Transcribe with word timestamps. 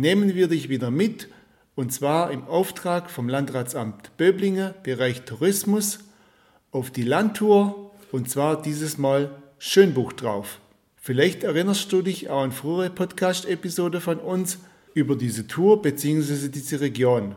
nehmen 0.00 0.34
wir 0.34 0.48
dich 0.48 0.68
wieder 0.68 0.90
mit 0.90 1.28
und 1.74 1.92
zwar 1.92 2.30
im 2.30 2.44
Auftrag 2.44 3.10
vom 3.10 3.28
Landratsamt 3.28 4.16
Böblingen, 4.16 4.74
Bereich 4.82 5.22
Tourismus, 5.22 6.00
auf 6.72 6.90
die 6.90 7.02
Landtour 7.02 7.92
und 8.12 8.28
zwar 8.30 8.60
dieses 8.60 8.98
Mal 8.98 9.30
Schönbuch 9.58 10.12
drauf. 10.12 10.60
Vielleicht 10.96 11.44
erinnerst 11.44 11.92
du 11.92 12.02
dich 12.02 12.30
auch 12.30 12.42
an 12.42 12.52
frühere 12.52 12.90
Podcast-Episode 12.90 14.00
von 14.00 14.18
uns 14.18 14.58
über 14.94 15.16
diese 15.16 15.46
Tour 15.46 15.82
bzw. 15.82 16.48
diese 16.48 16.80
Region. 16.80 17.36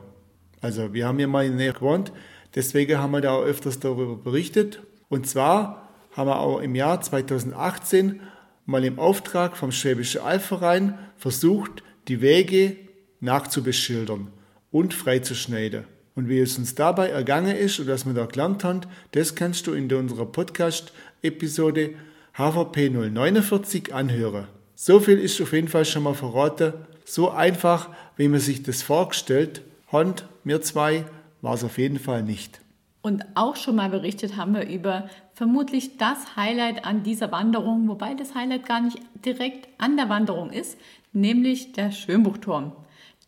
Also 0.61 0.93
wir 0.93 1.07
haben 1.07 1.19
ja 1.19 1.27
mal 1.27 1.45
in 1.45 1.57
der 1.57 1.67
Nähe 1.67 1.73
gewohnt, 1.73 2.11
deswegen 2.55 2.97
haben 2.97 3.11
wir 3.11 3.21
da 3.21 3.33
auch 3.33 3.43
öfters 3.43 3.79
darüber 3.79 4.15
berichtet. 4.15 4.81
Und 5.09 5.27
zwar 5.27 5.89
haben 6.15 6.27
wir 6.27 6.39
auch 6.39 6.59
im 6.59 6.75
Jahr 6.75 7.01
2018 7.01 8.21
mal 8.65 8.83
im 8.85 8.99
Auftrag 8.99 9.57
vom 9.57 9.71
Schwäbischen 9.71 10.21
Albverein 10.21 10.97
versucht, 11.17 11.83
die 12.07 12.21
Wege 12.21 12.75
nachzubeschildern 13.19 14.27
und 14.71 14.93
freizuschneiden. 14.93 15.85
Und 16.15 16.29
wie 16.29 16.39
es 16.39 16.57
uns 16.57 16.75
dabei 16.75 17.09
ergangen 17.09 17.55
ist 17.55 17.79
und 17.79 17.87
was 17.87 18.05
wir 18.05 18.13
da 18.13 18.25
gelernt 18.25 18.63
haben, 18.63 18.81
das 19.11 19.35
kannst 19.35 19.65
du 19.65 19.73
in 19.73 19.91
unserer 19.91 20.25
Podcast-Episode 20.25 21.91
HVP 22.37 22.89
049 22.89 23.93
anhören. 23.93 24.47
So 24.75 24.99
viel 24.99 25.19
ist 25.19 25.41
auf 25.41 25.53
jeden 25.53 25.67
Fall 25.67 25.85
schon 25.85 26.03
mal 26.03 26.13
verraten. 26.13 26.73
So 27.05 27.29
einfach, 27.31 27.89
wie 28.17 28.27
man 28.27 28.39
sich 28.39 28.63
das 28.63 28.83
vorgestellt 28.83 29.61
hat, 29.87 30.27
mir 30.43 30.61
zwei, 30.61 31.05
war 31.41 31.53
es 31.55 31.63
auf 31.63 31.77
jeden 31.77 31.99
Fall 31.99 32.23
nicht. 32.23 32.59
Und 33.03 33.25
auch 33.35 33.57
schon 33.57 33.75
mal 33.75 33.89
berichtet 33.89 34.37
haben 34.37 34.55
wir 34.55 34.65
über 34.65 35.09
vermutlich 35.33 35.97
das 35.97 36.37
Highlight 36.37 36.85
an 36.85 37.03
dieser 37.03 37.33
Wanderung, 37.33 37.89
wobei 37.89 38.13
das 38.13 38.33
Highlight 38.33 38.65
gar 38.65 38.79
nicht 38.79 38.97
direkt 39.25 39.67
an 39.77 39.97
der 39.97 40.07
Wanderung 40.07 40.51
ist, 40.51 40.79
nämlich 41.11 41.73
der 41.73 41.91
Schönbuchturm. 41.91 42.71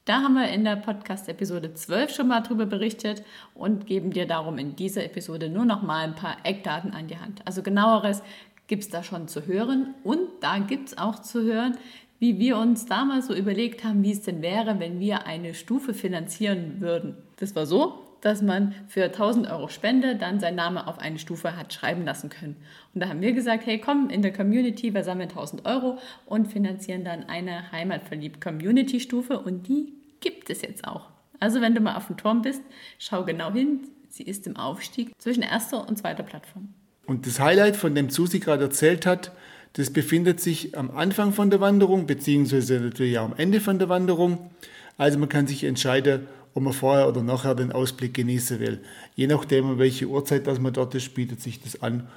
Da 0.06 0.22
haben 0.22 0.36
wir 0.36 0.48
in 0.48 0.64
der 0.64 0.78
Podcast-Episode 0.78 1.74
12 1.74 2.16
schon 2.16 2.30
mal 2.30 2.40
drüber 2.40 2.66
berichtet 2.66 3.24
und 3.54 3.86
geben 3.86 4.12
dir 4.12 4.26
darum 4.26 4.58
in 4.58 4.78
dieser 4.78 5.04
Episode 5.04 5.50
nur 5.50 5.66
noch 5.66 5.82
mal 5.82 6.06
ein 6.06 6.16
paar 6.16 6.38
Eckdaten 6.46 6.94
an 6.94 7.08
die 7.08 7.18
Hand. 7.18 7.42
Also 7.44 7.62
genaueres 7.62 8.24
gibt 8.68 8.84
es 8.84 8.90
da 8.90 9.04
schon 9.04 9.28
zu 9.28 9.46
hören 9.46 9.94
und 10.06 10.22
da 10.40 10.60
gibt 10.60 10.88
es 10.88 10.98
auch 10.98 11.20
zu 11.20 11.44
hören, 11.44 11.78
wie 12.20 12.40
wir 12.40 12.58
uns 12.58 12.86
damals 12.86 13.28
so 13.28 13.36
überlegt 13.36 13.84
haben, 13.84 14.04
wie 14.04 14.12
es 14.12 14.22
denn 14.22 14.42
wäre, 14.42 14.80
wenn 14.80 15.02
wir 15.02 15.28
eine 15.28 15.54
Stufe 15.54 15.94
finanzieren 15.94 16.80
würden. 16.80 17.18
Das 17.36 17.58
war 17.58 17.66
so, 17.66 18.05
dass 18.26 18.42
man 18.42 18.74
für 18.88 19.04
1000 19.04 19.52
Euro 19.52 19.68
Spende 19.68 20.16
dann 20.16 20.40
seinen 20.40 20.56
Namen 20.56 20.80
auf 20.80 20.98
eine 20.98 21.20
Stufe 21.20 21.56
hat 21.56 21.72
schreiben 21.72 22.06
lassen 22.06 22.30
können. 22.30 22.56
Und 22.94 23.02
da 23.02 23.08
haben 23.08 23.22
wir 23.22 23.34
gesagt, 23.34 23.68
hey 23.68 23.80
komm, 23.80 24.10
in 24.10 24.24
der 24.24 24.34
Community, 24.34 24.96
wir 24.96 25.04
sammeln 25.04 25.30
1000 25.30 25.64
Euro 25.68 26.00
und 26.26 26.48
finanzieren 26.48 27.06
dann 27.06 27.26
eine 27.26 27.72
heimatverliebt 27.72 28.42
Community-Stufe 28.42 29.40
und 29.40 29.68
die 29.68 29.94
gibt 30.22 30.50
es 30.50 30.64
jetzt 30.64 30.88
auch. 30.88 31.12
Also 31.40 31.62
wenn 31.62 31.76
du 31.76 31.82
mal 31.82 31.98
auf 31.98 32.08
dem 32.08 32.18
Turm 32.18 32.42
bist, 32.42 32.64
schau 32.98 33.26
genau 33.26 33.52
hin, 33.52 33.82
sie 34.10 34.24
ist 34.24 34.48
im 34.48 34.58
Aufstieg 34.58 35.12
zwischen 35.20 35.44
erster 35.44 35.88
und 35.88 36.00
zweiter 36.00 36.24
Plattform. 36.24 36.74
Und 37.06 37.28
das 37.28 37.40
Highlight, 37.40 37.76
von 37.76 37.94
dem 37.94 38.10
Susi 38.10 38.40
gerade 38.40 38.64
erzählt 38.64 39.06
hat, 39.06 39.34
das 39.74 39.94
befindet 39.94 40.40
sich 40.40 40.76
am 40.76 40.90
Anfang 40.90 41.32
von 41.32 41.52
der 41.52 41.60
Wanderung, 41.60 42.08
beziehungsweise 42.08 42.80
natürlich 42.80 43.20
auch 43.20 43.26
am 43.26 43.36
Ende 43.38 43.60
von 43.60 43.78
der 43.78 43.90
Wanderung. 43.90 44.50
Also 44.98 45.20
man 45.20 45.30
kann 45.30 45.46
sich 45.46 45.64
entscheiden, 45.64 46.28
ob 46.56 46.64
man 46.64 46.74
vorher 46.74 47.08
oder 47.08 47.22
nachher 47.22 47.54
den 47.54 47.72
Ausblick 47.72 48.14
genießen 48.14 48.60
will. 48.60 48.80
Je 49.16 49.28
nachdem, 49.28 49.78
welche 49.78 50.08
Uhrzeit 50.08 50.48
das 50.48 50.60
man 50.60 50.74
dort 50.74 50.96
ist, 50.96 51.14
bietet 51.14 51.42
sich 51.42 51.62
das 51.62 51.84
an, 51.84 52.08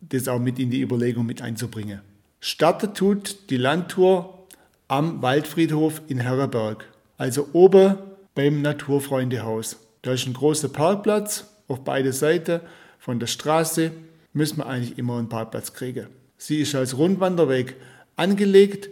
das 0.00 0.28
auch 0.28 0.38
mit 0.38 0.58
in 0.58 0.70
die 0.70 0.80
Überlegung 0.80 1.26
mit 1.26 1.42
einzubringen. 1.42 2.00
Startet 2.40 2.96
tut 2.96 3.50
die 3.50 3.56
Landtour 3.56 4.46
am 4.86 5.20
Waldfriedhof 5.20 6.00
in 6.06 6.20
Herreberg, 6.20 6.88
also 7.18 7.48
oben 7.52 7.96
beim 8.36 8.62
Naturfreundehaus. 8.62 9.76
Da 10.02 10.12
ist 10.12 10.26
ein 10.26 10.32
großer 10.32 10.68
Parkplatz 10.68 11.48
auf 11.66 11.82
beide 11.82 12.12
Seiten 12.12 12.60
von 13.00 13.18
der 13.18 13.26
Straße, 13.26 13.90
müssen 14.32 14.58
wir 14.58 14.66
eigentlich 14.66 14.96
immer 14.96 15.18
einen 15.18 15.28
Parkplatz 15.28 15.72
kriegen. 15.72 16.06
Sie 16.36 16.60
ist 16.60 16.76
als 16.76 16.96
Rundwanderweg 16.96 17.74
angelegt 18.14 18.90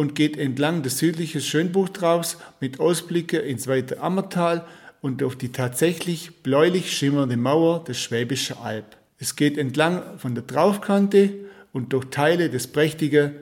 und 0.00 0.14
geht 0.14 0.38
entlang 0.38 0.82
des 0.82 0.96
südlichen 0.96 1.42
Schönbuchtraus 1.42 2.38
mit 2.58 2.80
Ausblicke 2.80 3.36
ins 3.36 3.68
weite 3.68 4.00
Ammertal 4.00 4.64
und 5.02 5.22
auf 5.22 5.36
die 5.36 5.52
tatsächlich 5.52 6.42
bläulich 6.42 6.96
schimmernde 6.96 7.36
Mauer 7.36 7.84
des 7.84 8.00
Schwäbischen 8.00 8.56
Alb. 8.56 8.96
Es 9.18 9.36
geht 9.36 9.58
entlang 9.58 10.16
von 10.16 10.34
der 10.34 10.46
Traufkante 10.46 11.34
und 11.74 11.92
durch 11.92 12.06
Teile 12.06 12.48
des 12.48 12.68
prächtigen 12.68 13.32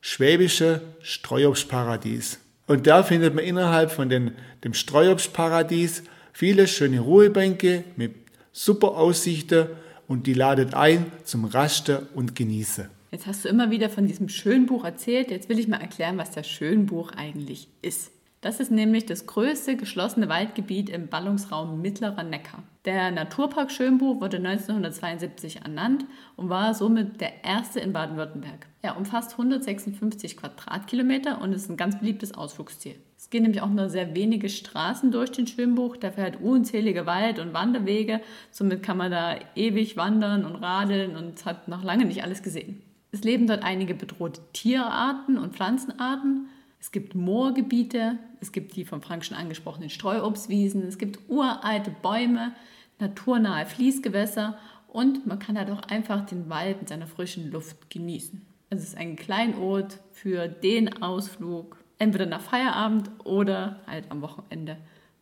schwäbischen 0.00 0.80
Streuobstparadies. 1.02 2.38
Und 2.66 2.86
da 2.86 3.02
findet 3.02 3.34
man 3.34 3.44
innerhalb 3.44 3.90
von 3.90 4.08
den, 4.08 4.30
dem 4.64 4.72
Streuobstparadies 4.72 6.04
viele 6.32 6.68
schöne 6.68 7.00
Ruhebänke 7.00 7.84
mit 7.96 8.14
super 8.50 8.96
Aussichten 8.96 9.66
und 10.06 10.26
die 10.26 10.32
ladet 10.32 10.72
ein 10.72 11.12
zum 11.24 11.44
Rasten 11.44 12.06
und 12.14 12.34
Genießen. 12.34 12.97
Jetzt 13.10 13.26
hast 13.26 13.44
du 13.44 13.48
immer 13.48 13.70
wieder 13.70 13.88
von 13.88 14.06
diesem 14.06 14.28
Schönbuch 14.28 14.84
erzählt. 14.84 15.30
Jetzt 15.30 15.48
will 15.48 15.58
ich 15.58 15.68
mal 15.68 15.80
erklären, 15.80 16.18
was 16.18 16.30
das 16.30 16.46
Schönbuch 16.46 17.12
eigentlich 17.12 17.68
ist. 17.80 18.12
Das 18.40 18.60
ist 18.60 18.70
nämlich 18.70 19.04
das 19.04 19.26
größte 19.26 19.76
geschlossene 19.76 20.28
Waldgebiet 20.28 20.90
im 20.90 21.08
Ballungsraum 21.08 21.82
Mittlerer 21.82 22.22
Neckar. 22.22 22.62
Der 22.84 23.10
Naturpark 23.10 23.72
Schönbuch 23.72 24.20
wurde 24.20 24.36
1972 24.36 25.62
ernannt 25.62 26.04
und 26.36 26.48
war 26.48 26.72
somit 26.74 27.20
der 27.20 27.44
erste 27.44 27.80
in 27.80 27.92
Baden-Württemberg. 27.92 28.68
Er 28.80 28.96
umfasst 28.96 29.32
156 29.32 30.36
Quadratkilometer 30.36 31.40
und 31.40 31.52
ist 31.52 31.68
ein 31.68 31.76
ganz 31.76 31.98
beliebtes 31.98 32.32
Ausflugsziel. 32.32 32.94
Es 33.16 33.28
gehen 33.28 33.42
nämlich 33.42 33.60
auch 33.60 33.70
nur 33.70 33.88
sehr 33.88 34.14
wenige 34.14 34.48
Straßen 34.48 35.10
durch 35.10 35.32
den 35.32 35.48
Schönbuch, 35.48 35.96
dafür 35.96 36.24
hat 36.24 36.40
unzählige 36.40 37.06
Wald- 37.06 37.40
und 37.40 37.54
Wanderwege. 37.54 38.20
Somit 38.52 38.84
kann 38.84 38.98
man 38.98 39.10
da 39.10 39.36
ewig 39.56 39.96
wandern 39.96 40.44
und 40.44 40.54
radeln 40.54 41.16
und 41.16 41.44
hat 41.44 41.66
noch 41.66 41.82
lange 41.82 42.04
nicht 42.04 42.22
alles 42.22 42.44
gesehen. 42.44 42.84
Es 43.10 43.22
leben 43.22 43.46
dort 43.46 43.62
einige 43.62 43.94
bedrohte 43.94 44.40
Tierarten 44.52 45.38
und 45.38 45.54
Pflanzenarten. 45.54 46.48
Es 46.80 46.92
gibt 46.92 47.14
Moorgebiete, 47.14 48.18
es 48.40 48.52
gibt 48.52 48.76
die 48.76 48.84
vom 48.84 49.02
Frank 49.02 49.24
schon 49.24 49.36
angesprochenen 49.36 49.90
Streuobstwiesen, 49.90 50.82
es 50.86 50.98
gibt 50.98 51.18
uralte 51.28 51.90
Bäume, 52.02 52.52
naturnahe 52.98 53.66
Fließgewässer 53.66 54.58
und 54.86 55.26
man 55.26 55.38
kann 55.38 55.58
halt 55.58 55.70
auch 55.70 55.82
einfach 55.82 56.24
den 56.26 56.48
Wald 56.48 56.80
mit 56.80 56.88
seiner 56.88 57.06
frischen 57.06 57.50
Luft 57.50 57.90
genießen. 57.90 58.42
Es 58.70 58.82
ist 58.82 58.96
ein 58.96 59.16
Kleinod 59.16 59.98
für 60.12 60.46
den 60.46 61.02
Ausflug, 61.02 61.78
entweder 61.98 62.26
nach 62.26 62.42
Feierabend 62.42 63.10
oder 63.24 63.80
halt 63.86 64.10
am 64.10 64.20
Wochenende 64.20 64.76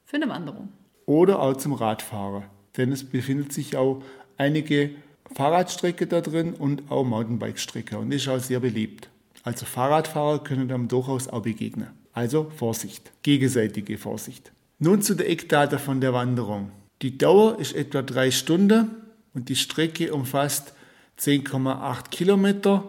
für 0.05 0.17
eine 0.17 0.29
Wanderung. 0.29 0.69
Oder 1.07 1.41
auch 1.41 1.57
zum 1.57 1.73
Radfahren, 1.73 2.45
denn 2.77 2.93
es 2.93 3.05
befindet 3.05 3.53
sich 3.53 3.77
auch 3.77 4.03
einige 4.37 4.91
Fahrradstrecke 5.35 6.07
da 6.07 6.21
drin 6.21 6.55
und 6.55 6.91
auch 6.91 7.05
Mountainbike-Strecke 7.05 7.99
und 7.99 8.13
ist 8.13 8.29
auch 8.29 8.39
sehr 8.39 8.61
beliebt. 8.61 9.09
Also 9.43 9.67
Fahrradfahrer 9.67 10.43
können 10.43 10.71
einem 10.71 10.89
durchaus 10.89 11.29
auch 11.29 11.43
begegnen. 11.43 11.89
Also 12.13 12.51
Vorsicht, 12.57 13.13
gegenseitige 13.23 13.99
Vorsicht. 13.99 14.53
Nun 14.79 15.03
zu 15.03 15.15
der 15.15 15.31
Eckdata 15.31 15.79
von 15.79 16.01
der 16.01 16.13
Wanderung. 16.13 16.71
Die 17.03 17.19
Dauer 17.19 17.59
ist 17.59 17.75
etwa 17.75 18.03
drei 18.03 18.31
Stunden 18.31 18.91
und 19.35 19.49
die 19.49 19.57
Strecke 19.57 20.15
umfasst 20.15 20.73
10,8 21.21 22.11
Kilometer. 22.11 22.85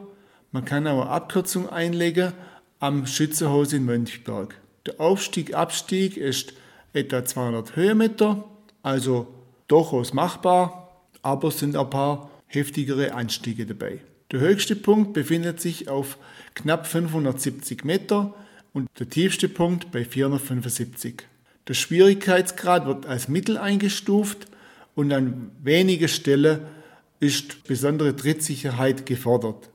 Man 0.52 0.66
kann 0.66 0.88
auch 0.88 1.02
eine 1.02 1.10
Abkürzung 1.10 1.70
einlegen 1.70 2.34
am 2.80 3.06
Schützenhaus 3.06 3.74
in 3.74 3.86
Mönchberg. 3.86 4.56
Der 4.86 5.02
Aufstieg-Abstieg 5.02 6.18
ist 6.18 6.54
etwa 6.94 7.26
200 7.26 7.76
Höhenmeter, 7.76 8.46
also 8.82 9.28
durchaus 9.68 10.14
machbar 10.14 10.77
aber 11.28 11.50
es 11.50 11.60
sind 11.60 11.76
ein 11.76 11.90
paar 11.90 12.32
heftigere 12.48 13.14
Anstiege 13.14 13.66
dabei. 13.66 14.00
Der 14.32 14.40
höchste 14.40 14.78
Punkt 14.78 15.12
befindet 15.12 15.60
sich 15.60 15.90
auf 15.90 16.18
knapp 16.56 16.88
570 16.88 17.84
Meter 17.84 18.34
und 18.72 18.88
der 18.98 19.10
tiefste 19.10 19.50
Punkt 19.50 19.92
bei 19.92 20.06
475. 20.06 21.24
Der 21.68 21.74
Schwierigkeitsgrad 21.74 22.86
wird 22.86 23.06
als 23.06 23.28
mittel 23.28 23.58
eingestuft 23.58 24.48
und 24.96 25.12
an 25.12 25.52
wenigen 25.62 26.08
Stellen 26.08 26.62
ist 27.20 27.66
besondere 27.66 28.16
Trittsicherheit 28.16 29.06
gefordert. 29.06 29.70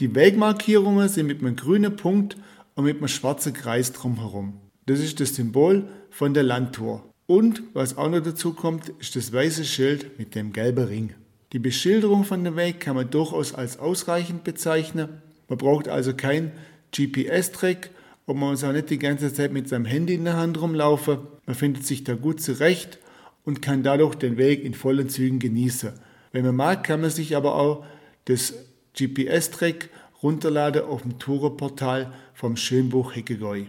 Die 0.00 0.14
Wegmarkierungen 0.14 1.08
sind 1.08 1.28
mit 1.28 1.40
einem 1.40 1.56
grünen 1.56 1.96
Punkt 1.96 2.36
und 2.74 2.84
mit 2.84 2.98
einem 2.98 3.08
schwarzen 3.08 3.54
Kreis 3.54 3.94
drumherum. 3.94 4.60
Das 4.84 5.00
ist 5.00 5.18
das 5.18 5.34
Symbol 5.34 5.88
von 6.10 6.34
der 6.34 6.42
Landtour. 6.42 7.09
Und 7.30 7.62
was 7.74 7.96
auch 7.96 8.10
noch 8.10 8.24
dazu 8.24 8.54
kommt, 8.54 8.88
ist 8.98 9.14
das 9.14 9.32
weiße 9.32 9.64
Schild 9.64 10.18
mit 10.18 10.34
dem 10.34 10.52
gelben 10.52 10.86
Ring. 10.86 11.14
Die 11.52 11.60
Beschilderung 11.60 12.24
von 12.24 12.42
dem 12.42 12.56
Weg 12.56 12.80
kann 12.80 12.96
man 12.96 13.08
durchaus 13.08 13.54
als 13.54 13.78
ausreichend 13.78 14.42
bezeichnen. 14.42 15.22
Man 15.48 15.56
braucht 15.56 15.86
also 15.86 16.12
kein 16.12 16.50
GPS-Track 16.90 17.90
und 18.26 18.36
man 18.36 18.50
muss 18.50 18.64
auch 18.64 18.72
nicht 18.72 18.90
die 18.90 18.98
ganze 18.98 19.32
Zeit 19.32 19.52
mit 19.52 19.68
seinem 19.68 19.84
Handy 19.84 20.14
in 20.14 20.24
der 20.24 20.38
Hand 20.38 20.60
rumlaufen. 20.60 21.18
Man 21.46 21.54
findet 21.54 21.86
sich 21.86 22.02
da 22.02 22.14
gut 22.14 22.40
zurecht 22.40 22.98
und 23.44 23.62
kann 23.62 23.84
dadurch 23.84 24.16
den 24.16 24.36
Weg 24.36 24.64
in 24.64 24.74
vollen 24.74 25.08
Zügen 25.08 25.38
genießen. 25.38 25.92
Wenn 26.32 26.44
man 26.44 26.56
mag, 26.56 26.82
kann 26.82 27.00
man 27.00 27.10
sich 27.10 27.36
aber 27.36 27.54
auch 27.54 27.84
das 28.24 28.54
GPS-Track 28.98 29.88
runterladen 30.20 30.82
auf 30.82 31.02
dem 31.02 31.20
Tourenportal 31.20 32.12
vom 32.34 32.56
Schönbuch 32.56 33.14
Heckegäu. 33.14 33.66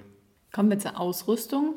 Kommen 0.51 0.71
wir 0.71 0.79
zur 0.79 0.99
Ausrüstung. 0.99 1.70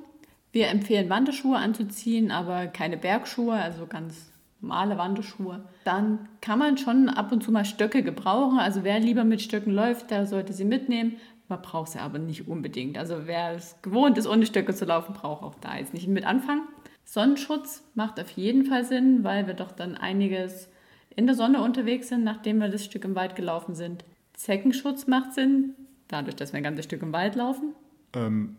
Wir 0.55 0.69
empfehlen 0.69 1.11
Wanderschuhe 1.11 1.57
anzuziehen, 1.57 2.31
aber 2.31 2.69
keine 2.69 2.97
Bergschuhe, 2.97 3.55
also 3.55 3.89
ganz 3.89 4.31
normale 4.61 4.97
Wanderschuhe. 4.97 5.65
Dann 5.83 6.29
kann 6.41 6.61
man 6.61 6.79
schon 6.79 7.09
ab 7.09 7.33
und 7.33 7.43
zu 7.43 7.51
mal 7.51 7.65
Stöcke 7.65 8.05
gebrauchen. 8.05 8.61
Also 8.61 8.85
wer 8.85 9.01
lieber 9.01 9.25
mit 9.25 9.43
Stöcken 9.43 9.73
läuft, 9.73 10.13
der 10.13 10.27
sollte 10.27 10.53
sie 10.53 10.65
mitnehmen. 10.65 11.17
Man 11.49 11.61
braucht 11.61 11.91
sie 11.91 11.99
aber 11.99 12.21
nicht 12.21 12.47
unbedingt. 12.47 12.97
Also 12.97 13.23
wer 13.25 13.57
es 13.57 13.75
gewohnt 13.83 14.17
ist, 14.17 14.29
ohne 14.29 14.47
Stöcke 14.47 14.73
zu 14.73 14.85
laufen, 14.85 15.13
braucht 15.13 15.43
auch 15.43 15.57
da 15.57 15.77
jetzt 15.77 15.93
nicht 15.93 16.07
mit 16.07 16.25
anfangen. 16.25 16.69
Sonnenschutz 17.05 17.83
macht 17.97 18.21
auf 18.21 18.31
jeden 18.31 18.65
Fall 18.65 18.85
Sinn, 18.85 19.25
weil 19.25 19.49
wir 19.49 19.55
doch 19.55 19.73
dann 19.73 19.97
einiges 19.97 20.69
in 21.17 21.27
der 21.27 21.35
Sonne 21.35 21.63
unterwegs 21.63 22.11
sind, 22.11 22.23
nachdem 22.23 22.59
wir 22.59 22.69
das 22.69 22.85
Stück 22.85 23.05
im 23.05 23.17
Wald 23.17 23.35
gelaufen 23.35 23.75
sind. 23.75 24.05
Zeckenschutz 24.35 25.09
macht 25.09 25.33
Sinn, 25.33 25.75
dadurch, 26.07 26.37
dass 26.37 26.53
wir 26.53 26.59
ein 26.59 26.63
ganzes 26.63 26.85
Stück 26.85 27.03
im 27.03 27.13
Wald 27.13 27.35
laufen. 27.35 27.75
Ähm, 28.15 28.55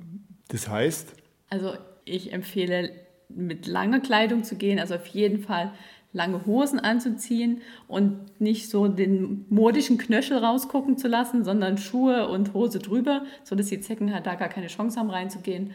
das 0.50 0.68
heißt? 0.68 1.25
Also 1.50 1.74
ich 2.06 2.34
empfehle, 2.34 2.92
mit 3.30 3.68
langer 3.68 4.00
Kleidung 4.00 4.44
zu 4.44 4.56
gehen, 4.56 4.80
also 4.80 4.96
auf 4.96 5.08
jeden 5.08 5.40
Fall 5.40 5.72
lange 6.14 6.46
Hosen 6.46 6.80
anzuziehen 6.80 7.62
und 7.88 8.40
nicht 8.40 8.70
so 8.70 8.88
den 8.88 9.46
modischen 9.50 9.98
Knöchel 9.98 10.38
rausgucken 10.38 10.98
zu 10.98 11.08
lassen, 11.08 11.44
sondern 11.44 11.78
Schuhe 11.78 12.30
und 12.30 12.54
Hose 12.54 12.80
drüber, 12.80 13.24
sodass 13.44 13.68
die 13.68 13.82
Zecken 13.82 14.14
halt 14.14 14.26
da 14.26 14.36
gar 14.36 14.48
keine 14.48 14.68
Chance 14.68 14.98
haben 14.98 15.10
reinzugehen. 15.10 15.72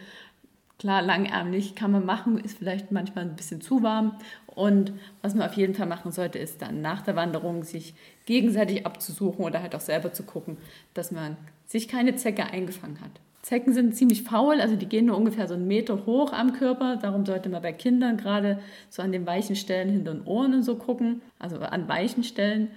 Klar, 0.78 1.02
langärmlich 1.02 1.74
kann 1.74 1.90
man 1.90 2.06
machen, 2.06 2.38
ist 2.38 2.56
vielleicht 2.56 2.90
manchmal 2.90 3.24
ein 3.24 3.36
bisschen 3.36 3.60
zu 3.60 3.82
warm. 3.82 4.16
Und 4.46 4.94
was 5.20 5.34
man 5.34 5.46
auf 5.46 5.54
jeden 5.54 5.74
Fall 5.74 5.86
machen 5.86 6.10
sollte, 6.10 6.38
ist 6.38 6.62
dann 6.62 6.80
nach 6.80 7.02
der 7.02 7.16
Wanderung 7.16 7.62
sich 7.64 7.92
gegenseitig 8.24 8.86
abzusuchen 8.86 9.44
oder 9.44 9.60
halt 9.60 9.74
auch 9.74 9.80
selber 9.80 10.14
zu 10.14 10.22
gucken, 10.22 10.56
dass 10.94 11.10
man 11.10 11.36
sich 11.66 11.86
keine 11.86 12.16
Zecke 12.16 12.44
eingefangen 12.46 13.02
hat. 13.02 13.20
Zecken 13.42 13.72
sind 13.72 13.96
ziemlich 13.96 14.22
faul, 14.22 14.60
also 14.60 14.76
die 14.76 14.86
gehen 14.86 15.06
nur 15.06 15.16
ungefähr 15.16 15.48
so 15.48 15.54
einen 15.54 15.66
Meter 15.66 16.04
hoch 16.04 16.32
am 16.32 16.52
Körper. 16.52 16.96
Darum 16.96 17.24
sollte 17.24 17.48
man 17.48 17.62
bei 17.62 17.72
Kindern 17.72 18.18
gerade 18.18 18.60
so 18.90 19.02
an 19.02 19.12
den 19.12 19.26
weichen 19.26 19.56
Stellen 19.56 19.88
hinter 19.88 20.12
den 20.12 20.26
Ohren 20.26 20.52
und 20.52 20.62
so 20.62 20.76
gucken, 20.76 21.22
also 21.38 21.58
an 21.58 21.88
weichen 21.88 22.22
Stellen. 22.22 22.68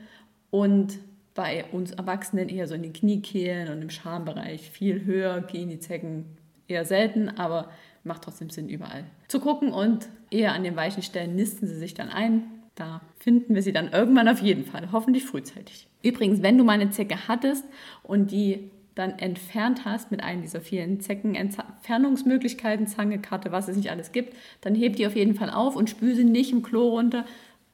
Und 0.51 0.99
bei 1.33 1.65
uns 1.71 1.91
Erwachsenen 1.91 2.47
eher 2.47 2.67
so 2.67 2.75
in 2.75 2.83
den 2.83 2.93
Kniekehlen 2.93 3.69
und 3.69 3.81
im 3.81 3.89
Schambereich. 3.89 4.69
Viel 4.69 5.03
höher 5.03 5.41
gehen 5.41 5.69
die 5.69 5.79
Zecken 5.79 6.25
eher 6.67 6.85
selten, 6.85 7.29
aber 7.29 7.69
macht 8.03 8.23
trotzdem 8.23 8.49
Sinn 8.49 8.69
überall 8.69 9.03
zu 9.27 9.39
gucken. 9.39 9.73
Und 9.73 10.07
eher 10.29 10.53
an 10.53 10.63
den 10.63 10.75
weichen 10.75 11.03
Stellen 11.03 11.35
nisten 11.35 11.67
sie 11.67 11.77
sich 11.77 11.93
dann 11.93 12.09
ein. 12.09 12.43
Da 12.75 13.01
finden 13.19 13.53
wir 13.53 13.61
sie 13.61 13.73
dann 13.73 13.91
irgendwann 13.91 14.27
auf 14.27 14.41
jeden 14.41 14.65
Fall, 14.65 14.91
hoffentlich 14.91 15.25
frühzeitig. 15.25 15.87
Übrigens, 16.01 16.41
wenn 16.41 16.57
du 16.57 16.63
mal 16.63 16.73
eine 16.73 16.89
Zecke 16.89 17.27
hattest 17.27 17.65
und 18.03 18.31
die 18.31 18.71
dann 18.95 19.17
entfernt 19.19 19.85
hast 19.85 20.11
mit 20.11 20.23
einem 20.23 20.41
dieser 20.41 20.61
vielen 20.61 20.99
Zeckenentfernungsmöglichkeiten, 20.99 22.87
Zange, 22.87 23.19
Karte, 23.19 23.51
was 23.51 23.67
es 23.67 23.77
nicht 23.77 23.89
alles 23.91 24.11
gibt, 24.11 24.35
dann 24.61 24.75
heb 24.75 24.95
die 24.95 25.07
auf 25.07 25.15
jeden 25.15 25.35
Fall 25.35 25.49
auf 25.49 25.75
und 25.75 25.89
spül 25.89 26.15
sie 26.15 26.23
nicht 26.23 26.51
im 26.51 26.61
Klo 26.63 26.89
runter, 26.89 27.25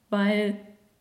weil 0.09 0.57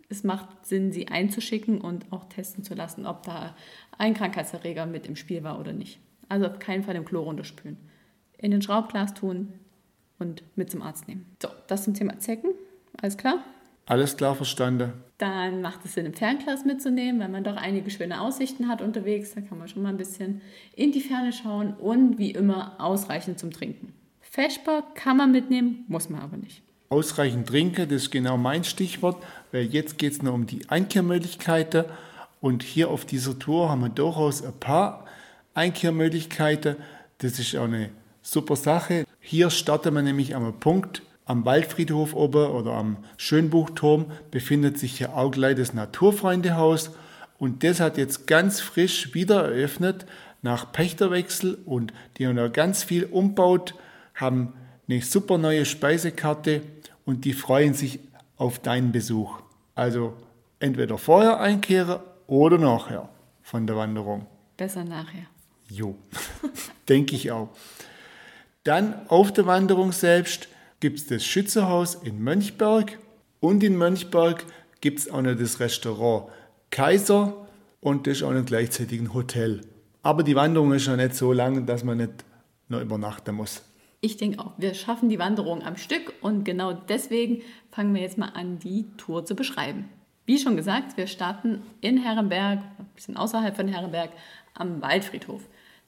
es 0.09 0.25
macht 0.25 0.67
Sinn, 0.67 0.93
sie 0.93 1.09
einzuschicken 1.09 1.81
und 1.81 2.13
auch 2.13 2.25
testen 2.25 2.65
zu 2.65 2.75
lassen, 2.75 3.07
ob 3.07 3.23
da 3.25 3.55
ein 3.97 4.15
Krankheitserreger 4.15 4.87
mit 4.87 5.07
im 5.07 5.17
Spiel 5.17 5.45
war 5.45 5.61
oder 5.61 5.73
nicht. 5.73 6.01
Also 6.29 6.47
auf 6.47 6.59
keinen 6.59 6.83
Fall 6.83 6.97
im 6.97 7.05
Klo 7.05 7.23
runterspülen. 7.23 7.77
In 8.39 8.51
den 8.51 8.63
Schraubglas 8.63 9.15
tun 9.15 9.53
und 10.19 10.43
mit 10.57 10.71
zum 10.71 10.83
Arzt 10.83 11.09
nehmen. 11.09 11.27
So, 11.43 11.49
das 11.67 11.85
zum 11.85 11.95
Thema 11.95 12.19
Zecken. 12.19 12.51
Alles 13.01 13.17
klar? 13.17 13.45
Alles 13.89 14.19
klar 14.19 14.35
verstanden. 14.35 14.93
Dann 15.17 15.63
macht 15.63 15.83
es 15.87 15.95
Sinn, 15.95 16.05
im 16.05 16.13
Fernglas 16.13 16.67
mitzunehmen, 16.67 17.23
weil 17.23 17.31
man 17.31 17.43
doch 17.43 17.57
einige 17.57 17.91
schöne 17.91 18.21
Aussichten 18.21 18.69
hat 18.69 18.83
unterwegs. 18.83 19.33
Da 19.35 19.41
kann 19.41 19.59
man 19.59 19.67
schon 19.67 19.83
mal 19.83 19.89
ein 19.89 19.97
bisschen 19.97 20.43
in 20.77 20.93
die 20.93 21.01
Ferne 21.01 21.33
schauen 21.33 21.73
und 21.73 22.19
wie 22.19 22.33
immer 22.33 22.77
ausreichend 22.79 23.39
zum 23.39 23.51
Trinken. 23.51 23.95
Feschbar 24.21 24.85
kann 24.95 25.17
man 25.17 25.33
mitnehmen, 25.33 25.87
muss 25.89 26.11
man 26.11 26.21
aber 26.21 26.37
nicht. 26.37 26.61
Ausreichend 26.91 27.49
trinken, 27.49 27.89
das 27.89 28.03
ist 28.03 28.11
genau 28.11 28.37
mein 28.37 28.63
Stichwort, 28.63 29.25
weil 29.53 29.65
jetzt 29.65 29.97
geht 29.97 30.13
es 30.13 30.23
nur 30.23 30.35
um 30.35 30.47
die 30.47 30.69
Einkehrmöglichkeiten. 30.69 31.87
Und 32.43 32.63
hier 32.63 32.91
auf 32.91 33.07
dieser 33.07 33.39
Tour 33.39 33.71
haben 33.71 33.81
wir 33.81 33.89
durchaus 33.89 34.45
ein 34.45 34.53
paar 34.61 35.07
Einkehrmöglichkeiten. 35.55 36.77
Das 37.19 37.39
ist 37.39 37.57
auch 37.57 37.65
eine 37.65 37.89
super 38.21 38.55
Sache. 38.55 39.07
Hier 39.19 39.49
startet 39.49 39.95
man 39.95 40.05
nämlich 40.05 40.37
am 40.37 40.61
Punkt, 40.61 41.03
am 41.29 41.45
Waldfriedhof 41.45 42.15
oben 42.15 42.51
oder 42.51 42.73
am 42.73 42.97
Schönbuchturm 43.19 44.07
befindet 44.31 44.79
sich 44.79 44.97
hier 44.97 45.15
auch 45.15 45.31
gleich 45.31 45.57
das 45.57 45.75
Naturfreundehaus 45.75 46.91
und 47.39 47.63
das 47.63 47.81
hat 47.81 47.99
jetzt 47.99 48.27
ganz 48.27 48.61
frisch 48.61 49.13
wieder 49.13 49.45
eröffnet 49.45 50.07
nach 50.41 50.73
Pächterwechsel 50.73 51.59
und 51.67 51.93
die 52.17 52.27
haben 52.27 52.37
da 52.37 52.49
ganz 52.49 52.83
viel 52.83 53.05
umbaut, 53.05 53.75
haben 54.15 54.55
eine 54.89 55.03
super 55.03 55.37
neue 55.37 55.67
Speisekarte 55.67 56.63
und 57.05 57.27
die 57.27 57.35
freuen 57.35 57.75
sich 57.75 58.01
auf 58.39 58.59
deinen 58.59 58.91
Besuch. 58.91 59.39
Also 59.75 60.15
entweder 60.61 60.97
vorher 60.97 61.41
einkehren 61.41 62.01
oder 62.27 62.57
nachher 62.57 63.11
von 63.43 63.67
der 63.67 63.77
Wanderung. 63.77 64.27
Besser 64.57 64.83
nachher. 64.83 65.27
Jo, 65.69 65.95
denke 66.89 67.15
ich 67.15 67.31
auch. 67.31 67.51
Dann 68.65 69.07
auf 69.09 69.31
der 69.31 69.45
Wanderung 69.45 69.93
selbst 69.93 70.49
gibt 70.81 70.99
es 70.99 71.07
das 71.07 71.25
Schützehaus 71.25 71.95
in 71.97 72.23
Mönchberg 72.23 72.99
und 73.41 73.63
in 73.63 73.77
Mönchberg 73.77 74.45
gibt 74.81 75.01
es 75.01 75.11
auch 75.11 75.23
noch 75.23 75.37
das 75.37 75.61
Restaurant 75.61 76.31
Kaiser 76.71 77.47
und 77.81 78.07
das 78.07 78.19
ist 78.19 78.23
auch 78.23 78.33
noch 78.33 78.45
gleichzeitig 78.45 79.01
ein 79.01 79.15
Hotel. 79.15 79.63
Aber 80.03 80.23
die 80.23 80.37
Wanderung 80.37 80.73
ist 80.73 80.87
ja 80.87 80.97
nicht 80.97 81.15
so 81.15 81.33
lang, 81.33 81.67
dass 81.67 81.85
man 81.85 81.99
nicht 81.99 82.25
noch 82.69 82.81
übernachten 82.81 83.35
muss. 83.35 83.63
Ich 84.01 84.17
denke 84.17 84.39
auch, 84.39 84.53
wir 84.59 84.75
schaffen 84.75 85.09
die 85.09 85.19
Wanderung 85.19 85.63
am 85.63 85.77
Stück 85.77 86.13
und 86.21 86.45
genau 86.45 86.73
deswegen 86.73 87.43
fangen 87.73 87.95
wir 87.95 88.03
jetzt 88.03 88.19
mal 88.19 88.31
an, 88.35 88.61
die 88.61 88.87
Tour 88.97 89.25
zu 89.25 89.35
beschreiben. 89.35 89.89
Wie 90.25 90.39
schon 90.39 90.57
gesagt, 90.57 90.97
wir 90.97 91.07
starten 91.07 91.63
in 91.81 91.97
Herrenberg, 91.97 92.61
ein 92.79 92.87
bisschen 92.95 93.17
außerhalb 93.17 93.57
von 93.57 93.67
Herrenberg, 93.67 94.11
am 94.55 94.81
Waldfriedhof. 94.83 95.43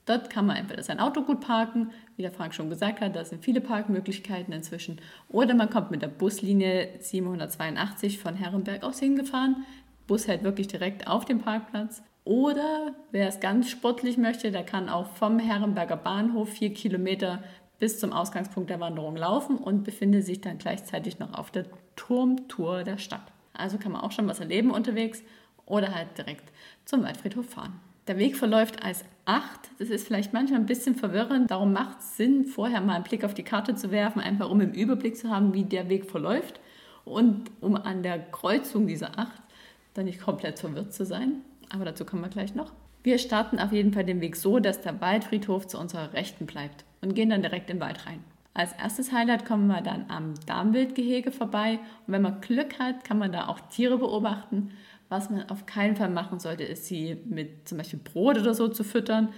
Dort 0.07 0.30
kann 0.30 0.47
man 0.47 0.57
entweder 0.57 0.83
sein 0.83 0.99
Auto 0.99 1.23
gut 1.23 1.40
parken, 1.40 1.90
wie 2.16 2.23
der 2.23 2.33
Frank 2.33 2.54
schon 2.54 2.71
gesagt 2.71 3.00
hat, 3.00 3.14
da 3.14 3.25
sind 3.25 3.45
viele 3.45 3.61
Parkmöglichkeiten 3.61 4.52
inzwischen. 4.52 5.00
Oder 5.28 5.54
man 5.54 5.71
kommt 5.71 5.90
mit 5.90 6.02
der 6.02 6.09
Buslinie 6.09 6.88
782 6.99 8.19
von 8.19 8.35
Herrenberg 8.35 8.83
aus 8.83 8.99
hingefahren. 8.99 9.64
Bus 10.07 10.26
hält 10.26 10.42
wirklich 10.42 10.69
direkt 10.69 11.07
auf 11.07 11.25
dem 11.25 11.40
Parkplatz. 11.40 12.02
Oder 12.25 12.95
wer 13.12 13.28
es 13.28 13.40
ganz 13.40 13.71
sportlich 13.71 14.19
möchte, 14.19 14.50
der 14.50 14.64
kann 14.64 14.88
auch 14.88 15.07
vom 15.07 15.38
Herrenberger 15.38 15.97
Bahnhof 15.97 16.49
vier 16.50 16.73
Kilometer 16.75 17.42
bis 17.78 17.99
zum 17.99 18.12
Ausgangspunkt 18.12 18.71
der 18.71 18.80
Wanderung 18.80 19.16
laufen 19.16 19.57
und 19.57 19.85
befindet 19.85 20.26
sich 20.26 20.40
dann 20.40 20.59
gleichzeitig 20.59 21.19
noch 21.19 21.33
auf 21.33 21.50
der 21.50 21.66
Turmtour 21.97 22.85
der 22.85 22.99
Stadt. 22.99 23.33
Also 23.52 23.78
kann 23.78 23.92
man 23.92 24.02
auch 24.02 24.12
schon 24.12 24.28
was 24.28 24.40
erleben 24.40 24.71
unterwegs 24.71 25.23
oder 25.66 25.95
halt 25.95 26.16
direkt 26.19 26.52
zum 26.85 27.02
Waldfriedhof 27.02 27.47
fahren. 27.49 27.80
Der 28.07 28.19
Weg 28.19 28.37
verläuft 28.37 28.83
als 28.83 29.04
8. 29.26 29.45
Das 29.78 29.90
ist 29.90 30.07
vielleicht 30.07 30.33
manchmal 30.33 30.61
ein 30.61 30.66
bisschen 30.66 30.95
verwirrend. 30.95 31.50
Darum 31.50 31.73
macht 31.73 32.00
es 32.00 32.16
Sinn, 32.16 32.47
vorher 32.47 32.80
mal 32.80 32.95
einen 32.95 33.04
Blick 33.04 33.25
auf 33.25 33.35
die 33.35 33.45
Karte 33.45 33.75
zu 33.75 33.90
werfen, 33.90 34.21
einfach 34.21 34.50
um 34.50 34.61
im 34.61 34.73
Überblick 34.73 35.16
zu 35.16 35.30
haben, 35.30 35.54
wie 35.54 35.64
der 35.64 35.88
Weg 35.88 36.11
verläuft 36.11 36.61
und 37.04 37.50
um 37.61 37.76
an 37.76 38.02
der 38.02 38.19
Kreuzung 38.19 38.87
dieser 38.87 39.19
8 39.19 39.30
dann 39.95 40.07
nicht 40.07 40.21
komplett 40.21 40.59
verwirrt 40.59 40.92
zu 40.92 41.04
sein. 41.04 41.42
Aber 41.73 41.85
dazu 41.85 42.04
kommen 42.04 42.23
wir 42.23 42.28
gleich 42.28 42.54
noch. 42.54 42.73
Wir 43.02 43.19
starten 43.19 43.59
auf 43.59 43.73
jeden 43.73 43.92
Fall 43.92 44.04
den 44.04 44.21
Weg 44.21 44.37
so, 44.37 44.59
dass 44.59 44.83
der 44.83 45.00
Waldfriedhof 45.00 45.66
zu 45.66 45.78
unserer 45.78 46.12
Rechten 46.12 46.47
bleibt 46.47 46.85
und 47.00 47.14
gehen 47.14 47.30
dann 47.30 47.42
direkt 47.42 47.71
in 47.71 47.76
den 47.76 47.83
Wald 47.83 48.07
rein. 48.07 48.23
Als 48.52 48.73
erstes 48.73 49.12
Highlight 49.12 49.47
kommen 49.47 49.69
wir 49.69 49.80
dann 49.80 50.07
am 50.09 50.35
Darmwildgehege 50.47 51.30
vorbei 51.30 51.78
und 52.07 52.12
wenn 52.12 52.23
man 52.23 52.40
Glück 52.40 52.78
hat, 52.78 53.04
kann 53.04 53.19
man 53.19 53.33
da 53.33 53.47
auch 53.47 53.61
Tiere 53.61 53.97
beobachten. 53.97 54.73
Was 55.11 55.29
man 55.29 55.50
auf 55.50 55.67
keinen 55.67 55.97
Fall 55.97 56.09
machen 56.09 56.38
sollte, 56.38 56.62
ist 56.62 56.87
sie 56.87 57.17
mit 57.26 57.69
zum 57.69 57.79
Beispiel 57.79 57.99
Brot 57.99 58.38
oder 58.38 58.55
so 58.55 58.69
zu 58.69 58.85
füttern. 58.85 59.31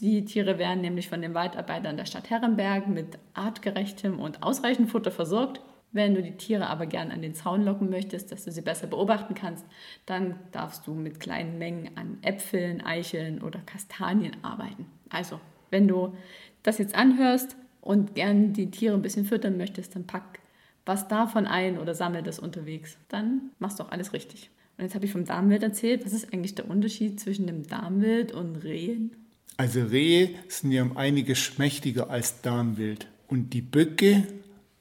Die 0.00 0.24
Tiere 0.24 0.56
werden 0.56 0.80
nämlich 0.80 1.08
von 1.08 1.20
den 1.20 1.34
Waldarbeitern 1.34 1.96
der 1.96 2.06
Stadt 2.06 2.30
Herrenberg 2.30 2.86
mit 2.86 3.18
artgerechtem 3.34 4.20
und 4.20 4.42
ausreichend 4.42 4.88
Futter 4.88 5.10
versorgt. 5.10 5.60
Wenn 5.90 6.14
du 6.14 6.22
die 6.22 6.36
Tiere 6.36 6.68
aber 6.68 6.86
gern 6.86 7.10
an 7.10 7.22
den 7.22 7.34
Zaun 7.34 7.64
locken 7.64 7.90
möchtest, 7.90 8.30
dass 8.30 8.44
du 8.44 8.52
sie 8.52 8.62
besser 8.62 8.86
beobachten 8.86 9.34
kannst, 9.34 9.66
dann 10.06 10.36
darfst 10.52 10.86
du 10.86 10.94
mit 10.94 11.18
kleinen 11.18 11.58
Mengen 11.58 11.90
an 11.96 12.18
Äpfeln, 12.22 12.80
Eicheln 12.80 13.42
oder 13.42 13.58
Kastanien 13.66 14.36
arbeiten. 14.42 14.86
Also 15.08 15.40
Wenn 15.70 15.88
du 15.88 16.14
das 16.62 16.78
jetzt 16.78 16.94
anhörst 16.94 17.56
und 17.80 18.14
gern 18.14 18.52
die 18.52 18.70
Tiere 18.70 18.94
ein 18.94 19.02
bisschen 19.02 19.24
füttern 19.24 19.56
möchtest, 19.56 19.96
dann 19.96 20.06
pack 20.06 20.38
was 20.86 21.08
davon 21.08 21.46
ein 21.46 21.78
oder 21.78 21.94
sammle 21.94 22.22
das 22.22 22.38
unterwegs. 22.38 22.96
Dann 23.08 23.50
machst 23.58 23.78
du 23.78 23.84
auch 23.84 23.90
alles 23.90 24.12
richtig. 24.12 24.50
Und 24.80 24.86
jetzt 24.86 24.94
habe 24.94 25.04
ich 25.04 25.12
vom 25.12 25.26
Darmwild 25.26 25.62
erzählt. 25.62 26.06
Was 26.06 26.14
ist 26.14 26.32
eigentlich 26.32 26.54
der 26.54 26.70
Unterschied 26.70 27.20
zwischen 27.20 27.46
dem 27.46 27.66
Darmwild 27.66 28.32
und 28.32 28.56
Rehen? 28.64 29.10
Also 29.58 29.82
Rehe 29.82 30.30
sind 30.48 30.72
ja 30.72 30.82
um 30.82 30.96
einiges 30.96 31.38
schmächtiger 31.38 32.08
als 32.08 32.40
Darmwild. 32.40 33.06
Und 33.28 33.52
die 33.52 33.60
Böcke, 33.60 34.26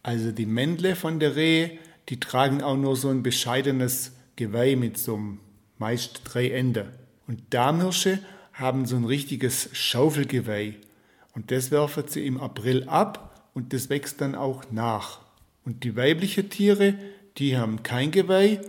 also 0.02 0.32
die 0.32 0.46
Männle 0.46 0.96
von 0.96 1.20
der 1.20 1.36
Rehe, 1.36 1.72
die 2.08 2.18
tragen 2.18 2.64
auch 2.64 2.78
nur 2.78 2.96
so 2.96 3.10
ein 3.10 3.24
bescheidenes 3.24 4.14
Geweih 4.38 4.78
mit 4.78 4.98
so 4.98 5.16
einem 5.16 5.40
meist 5.80 6.22
drei 6.24 6.50
Ende. 6.52 6.94
Und 7.28 7.42
Darmhirsche 7.50 8.20
haben 8.54 8.86
so 8.86 8.96
ein 8.96 9.04
richtiges 9.04 9.70
Schaufelgeweih. 9.74 10.76
Und 11.36 11.52
das 11.52 11.72
werfen 11.72 12.06
sie 12.08 12.26
im 12.26 12.40
April 12.40 12.86
ab 12.86 13.50
und 13.54 13.74
das 13.74 13.90
wächst 13.90 14.22
dann 14.22 14.36
auch 14.36 14.64
nach. 14.72 15.20
Und 15.66 15.84
die 15.84 15.98
weiblichen 15.98 16.50
Tiere, 16.50 16.94
die 17.38 17.58
haben 17.58 17.84
kein 17.84 18.12
Geweih 18.12 18.62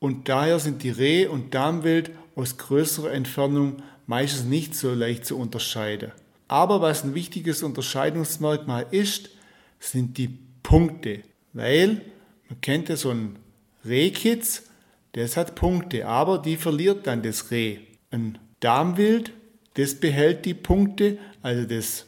und 0.00 0.28
daher 0.28 0.58
sind 0.58 0.82
die 0.82 0.90
Reh- 0.90 1.26
und 1.26 1.54
Darmwild 1.54 2.10
aus 2.34 2.56
größerer 2.56 3.12
Entfernung 3.12 3.82
meistens 4.06 4.44
nicht 4.44 4.74
so 4.74 4.92
leicht 4.92 5.26
zu 5.26 5.38
unterscheiden. 5.38 6.10
Aber 6.48 6.80
was 6.80 7.04
ein 7.04 7.14
wichtiges 7.14 7.62
Unterscheidungsmerkmal 7.62 8.86
ist, 8.90 9.30
sind 9.78 10.18
die 10.18 10.36
Punkte. 10.62 11.20
Weil 11.52 12.00
man 12.48 12.60
kennt 12.60 12.88
ja 12.88 12.96
so 12.96 13.10
einen 13.10 13.38
Rehkitz, 13.84 14.64
das 15.12 15.36
hat 15.36 15.54
Punkte, 15.54 16.06
aber 16.06 16.38
die 16.38 16.56
verliert 16.56 17.06
dann 17.06 17.22
das 17.22 17.50
Reh. 17.50 17.78
Ein 18.10 18.38
Darmwild, 18.60 19.32
das 19.74 19.94
behält 19.94 20.44
die 20.44 20.54
Punkte, 20.54 21.18
also 21.42 21.66
das 21.66 22.06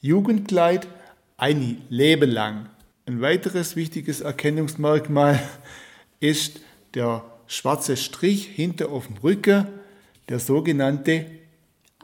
Jugendkleid, 0.00 0.86
ein 1.36 1.82
Leben 1.88 2.30
lang. 2.30 2.68
Ein 3.06 3.20
weiteres 3.20 3.76
wichtiges 3.76 4.20
Erkennungsmerkmal 4.20 5.40
ist 6.20 6.60
der 6.96 7.24
schwarze 7.46 7.96
Strich 7.96 8.46
hinter 8.46 8.88
auf 8.88 9.06
dem 9.06 9.18
Rücken, 9.18 9.66
der 10.28 10.40
sogenannte 10.40 11.26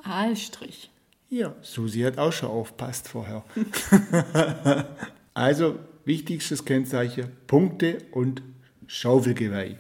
Aalstrich. 0.05 0.91
Ja, 1.31 1.57
Susi 1.63 2.01
hat 2.01 2.19
auch 2.19 2.33
schon 2.33 2.51
aufpasst 2.51 3.09
vorher. 3.09 3.43
also 5.35 5.79
wichtigstes 6.05 6.65
Kennzeichen 6.67 7.29
Punkte 7.47 7.99
und 8.11 8.43
Schaufelgeweih. 8.87 9.79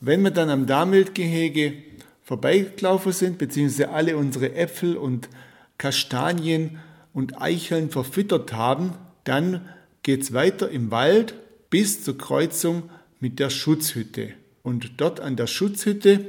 Wenn 0.00 0.22
wir 0.22 0.30
dann 0.30 0.48
am 0.48 0.66
Damildgehege 0.66 1.74
vorbeigelaufen 2.22 3.12
sind, 3.12 3.38
beziehungsweise 3.38 3.90
alle 3.90 4.16
unsere 4.16 4.54
Äpfel 4.54 4.96
und 4.96 5.28
Kastanien 5.76 6.78
und 7.12 7.40
Eicheln 7.40 7.90
verfüttert 7.90 8.54
haben, 8.54 8.94
dann 9.24 9.68
geht 10.02 10.22
es 10.22 10.32
weiter 10.32 10.70
im 10.70 10.90
Wald 10.90 11.34
bis 11.68 12.02
zur 12.04 12.16
Kreuzung 12.16 12.84
mit 13.20 13.38
der 13.38 13.50
Schutzhütte. 13.50 14.32
Und 14.66 15.00
dort 15.00 15.20
an 15.20 15.36
der 15.36 15.46
Schutzhütte 15.46 16.26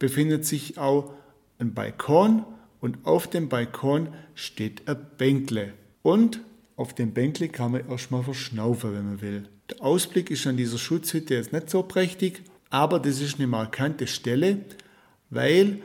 befindet 0.00 0.44
sich 0.44 0.78
auch 0.78 1.14
ein 1.60 1.74
Balkon 1.74 2.44
und 2.80 3.06
auf 3.06 3.30
dem 3.30 3.48
Balkon 3.48 4.08
steht 4.34 4.88
ein 4.88 4.96
Bänkle. 5.16 5.74
Und 6.02 6.40
auf 6.74 6.92
dem 6.92 7.12
Bänkle 7.12 7.48
kann 7.48 7.70
man 7.70 7.88
erstmal 7.88 8.24
verschnaufen, 8.24 8.94
wenn 8.94 9.06
man 9.06 9.20
will. 9.20 9.44
Der 9.70 9.80
Ausblick 9.80 10.28
ist 10.32 10.44
an 10.48 10.56
dieser 10.56 10.76
Schutzhütte 10.76 11.34
jetzt 11.34 11.52
nicht 11.52 11.70
so 11.70 11.84
prächtig, 11.84 12.42
aber 12.68 12.98
das 12.98 13.20
ist 13.20 13.38
eine 13.38 13.46
markante 13.46 14.08
Stelle, 14.08 14.58
weil 15.30 15.78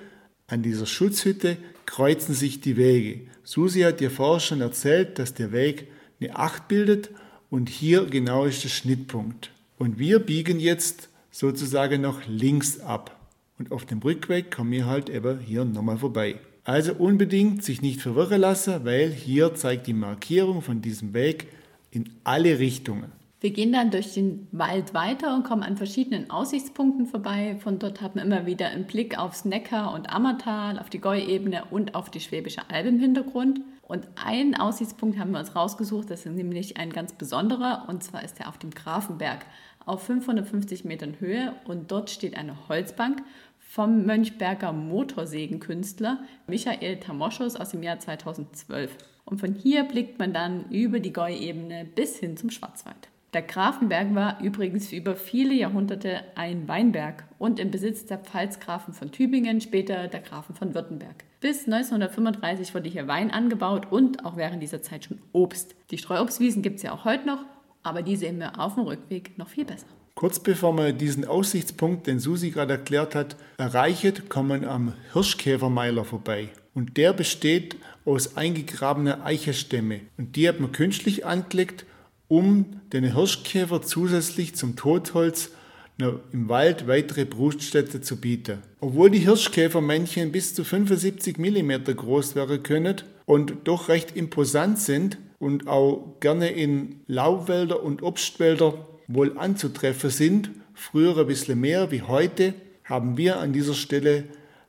an 0.48 0.64
dieser 0.64 0.88
Schutzhütte 0.88 1.58
kreuzen 1.86 2.34
sich 2.34 2.60
die 2.60 2.76
Wege. 2.76 3.28
Susi 3.44 3.82
hat 3.82 4.00
dir 4.00 4.10
vorher 4.10 4.40
schon 4.40 4.62
erzählt, 4.62 5.20
dass 5.20 5.36
der 5.36 5.52
Weg 5.52 5.90
eine 6.20 6.36
8 6.36 6.68
bildet 6.68 7.12
und 7.52 7.70
hier 7.70 8.06
genau 8.06 8.46
ist 8.46 8.64
der 8.64 8.70
Schnittpunkt. 8.70 9.52
Und 9.78 10.00
wir 10.00 10.18
biegen 10.18 10.60
jetzt 10.60 11.10
sozusagen 11.34 12.02
noch 12.02 12.22
links 12.28 12.80
ab. 12.80 13.20
Und 13.58 13.72
auf 13.72 13.86
dem 13.86 14.00
Rückweg 14.00 14.56
kommen 14.56 14.72
wir 14.72 14.86
halt 14.86 15.10
eben 15.10 15.40
hier 15.40 15.66
nochmal 15.66 15.98
vorbei. 15.98 16.36
Also 16.64 16.94
unbedingt 16.94 17.64
sich 17.64 17.82
nicht 17.82 18.02
verwirren 18.02 18.40
lassen, 18.40 18.86
weil 18.86 19.10
hier 19.10 19.54
zeigt 19.56 19.88
die 19.88 19.94
Markierung 19.94 20.62
von 20.62 20.82
diesem 20.82 21.14
Weg 21.14 21.48
in 21.92 22.10
alle 22.24 22.60
Richtungen. 22.60 23.12
Wir 23.42 23.52
gehen 23.52 23.74
dann 23.74 23.92
durch 23.92 24.14
den 24.14 24.48
Wald 24.54 24.94
weiter 24.94 25.36
und 25.36 25.44
kommen 25.44 25.64
an 25.64 25.76
verschiedenen 25.76 26.30
Aussichtspunkten 26.30 27.08
vorbei. 27.08 27.58
Von 27.62 27.78
dort 27.78 28.00
haben 28.00 28.16
wir 28.16 28.24
immer 28.24 28.46
wieder 28.46 28.68
einen 28.68 28.86
Blick 28.86 29.20
aufs 29.20 29.44
Neckar- 29.44 29.94
und 29.94 30.10
Ammertal, 30.10 30.80
auf 30.80 30.90
die 30.90 31.02
Gäuebene 31.02 31.66
und 31.70 31.94
auf 31.94 32.10
die 32.10 32.22
Schwäbische 32.22 32.62
Alb 32.70 32.86
im 32.86 33.00
Hintergrund. 33.00 33.60
Und 33.82 34.08
einen 34.16 34.56
Aussichtspunkt 34.56 35.20
haben 35.20 35.32
wir 35.32 35.40
uns 35.40 35.58
rausgesucht, 35.58 36.10
das 36.10 36.26
ist 36.26 36.34
nämlich 36.34 36.78
ein 36.78 36.92
ganz 36.92 37.12
besonderer, 37.12 37.86
und 37.90 38.02
zwar 38.02 38.24
ist 38.24 38.40
er 38.40 38.48
auf 38.48 38.58
dem 38.58 38.72
Grafenberg 38.72 39.46
auf 39.86 40.04
550 40.04 40.86
Metern 40.86 41.20
Höhe 41.20 41.54
und 41.66 41.92
dort 41.92 42.10
steht 42.10 42.38
eine 42.38 42.68
Holzbank 42.70 43.24
vom 43.60 44.06
Mönchberger 44.06 44.72
Motorsägenkünstler 44.72 46.20
Michael 46.48 47.00
Tamoschos 47.00 47.56
aus 47.56 47.72
dem 47.72 47.84
Jahr 47.84 48.00
2012. 48.00 48.96
Und 49.26 49.40
von 49.40 49.56
hier 49.56 49.84
blickt 49.84 50.20
man 50.20 50.34
dann 50.34 50.70
über 50.70 51.00
die 51.00 51.14
Gäuebene 51.14 51.86
bis 51.86 52.18
hin 52.18 52.38
zum 52.38 52.50
Schwarzwald. 52.50 53.10
Der 53.34 53.42
Grafenberg 53.42 54.14
war 54.14 54.40
übrigens 54.42 54.90
für 54.90 54.96
über 54.96 55.16
viele 55.16 55.56
Jahrhunderte 55.56 56.22
ein 56.36 56.68
Weinberg 56.68 57.24
und 57.40 57.60
im 57.60 57.72
Besitz 57.72 58.06
der 58.06 58.20
Pfalzgrafen 58.20 58.94
von 58.94 59.12
Tübingen, 59.12 59.60
später 59.60 60.08
der 60.08 60.20
Grafen 60.20 60.54
von 60.54 60.76
Württemberg. 60.76 61.24
Bis 61.42 61.66
1935 61.66 62.76
wurde 62.76 62.90
hier 62.90 63.08
Wein 63.08 63.32
angebaut 63.32 63.92
und 63.92 64.24
auch 64.24 64.38
während 64.38 64.62
dieser 64.62 64.84
Zeit 64.84 65.06
schon 65.06 65.20
Obst. 65.32 65.76
Die 65.90 65.98
Streuobstwiesen 65.98 66.62
gibt 66.62 66.78
es 66.78 66.84
ja 66.84 66.92
auch 66.92 67.06
heute 67.06 67.26
noch, 67.26 67.44
aber 67.84 68.02
die 68.02 68.16
sehen 68.16 68.40
wir 68.40 68.60
auf 68.60 68.76
dem 68.76 68.84
Rückweg 68.84 69.38
noch 69.38 69.50
viel 69.50 69.66
besser. 69.66 69.86
Kurz 70.16 70.40
bevor 70.40 70.74
man 70.74 70.98
diesen 70.98 71.26
Aussichtspunkt, 71.26 72.08
den 72.08 72.20
Susi 72.20 72.52
gerade 72.52 72.74
erklärt 72.74 73.16
hat, 73.16 73.36
erreicht, 73.58 74.30
kommen 74.30 74.64
am 74.64 74.94
Hirschkäfermeiler 75.12 76.06
vorbei. 76.06 76.50
Und 76.74 76.98
der 76.98 77.14
besteht 77.14 77.76
aus 78.06 78.38
eingegrabener 78.38 79.26
Eichenstämme. 79.26 80.02
Und 80.18 80.36
die 80.36 80.48
hat 80.48 80.60
man 80.60 80.72
künstlich 80.72 81.26
angelegt 81.26 81.86
um 82.28 82.82
den 82.92 83.14
Hirschkäfer 83.14 83.84
zusätzlich 83.84 84.56
zum 84.56 84.76
Totholz 84.76 85.52
im 86.00 86.50
Wald 86.50 86.88
weitere 86.88 87.26
Brutstätte 87.26 88.02
zu 88.02 88.18
bieten. 88.18 88.58
Obwohl 88.80 89.12
die 89.12 89.20
Hirschkäfermännchen 89.20 90.32
bis 90.32 90.56
zu 90.56 90.64
75 90.64 91.38
mm 91.38 91.84
groß 91.96 92.36
werden 92.36 92.64
können 92.64 92.96
und 93.26 93.54
doch 93.66 93.90
recht 93.90 94.16
imposant 94.16 94.80
sind 94.80 95.18
und 95.44 95.68
auch 95.68 96.16
gerne 96.20 96.50
in 96.50 97.02
Laubwälder 97.08 97.84
und 97.84 98.02
Obstwälder 98.02 98.74
wohl 99.08 99.38
anzutreffen 99.38 100.10
sind, 100.10 100.50
früher 100.74 101.18
ein 101.18 101.28
bisschen 101.28 101.60
mehr 101.60 101.92
wie 101.92 102.02
heute, 102.02 102.54
haben 102.86 103.18
wir 103.18 103.40
an 103.40 103.54
dieser 103.54 103.74
Stelle 103.74 104.24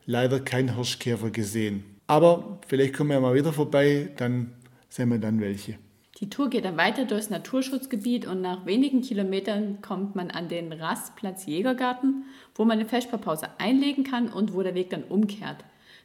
leider 0.05 0.39
keinen 0.39 0.75
Hirschkäfer 0.75 1.29
gesehen. 1.29 1.83
Aber 2.07 2.59
vielleicht 2.67 2.93
kommen 2.93 3.09
wir 3.09 3.19
mal 3.19 3.33
wieder 3.33 3.53
vorbei, 3.53 4.09
dann 4.17 4.51
sehen 4.89 5.09
wir 5.09 5.17
dann 5.17 5.41
welche. 5.41 5.77
Die 6.19 6.29
Tour 6.29 6.49
geht 6.49 6.63
dann 6.63 6.77
weiter 6.77 7.05
durchs 7.05 7.29
Naturschutzgebiet 7.29 8.25
und 8.25 8.41
nach 8.41 8.65
wenigen 8.65 9.01
Kilometern 9.01 9.81
kommt 9.81 10.15
man 10.15 10.31
an 10.31 10.47
den 10.47 10.71
Rastplatz 10.71 11.45
Jägergarten, 11.45 12.23
wo 12.53 12.63
man 12.63 12.79
eine 12.79 12.87
Vesperpause 12.87 13.47
einlegen 13.57 14.05
kann 14.05 14.29
und 14.29 14.53
wo 14.53 14.61
der 14.61 14.75
Weg 14.75 14.91
dann 14.91 15.03
umkehrt. 15.03 15.57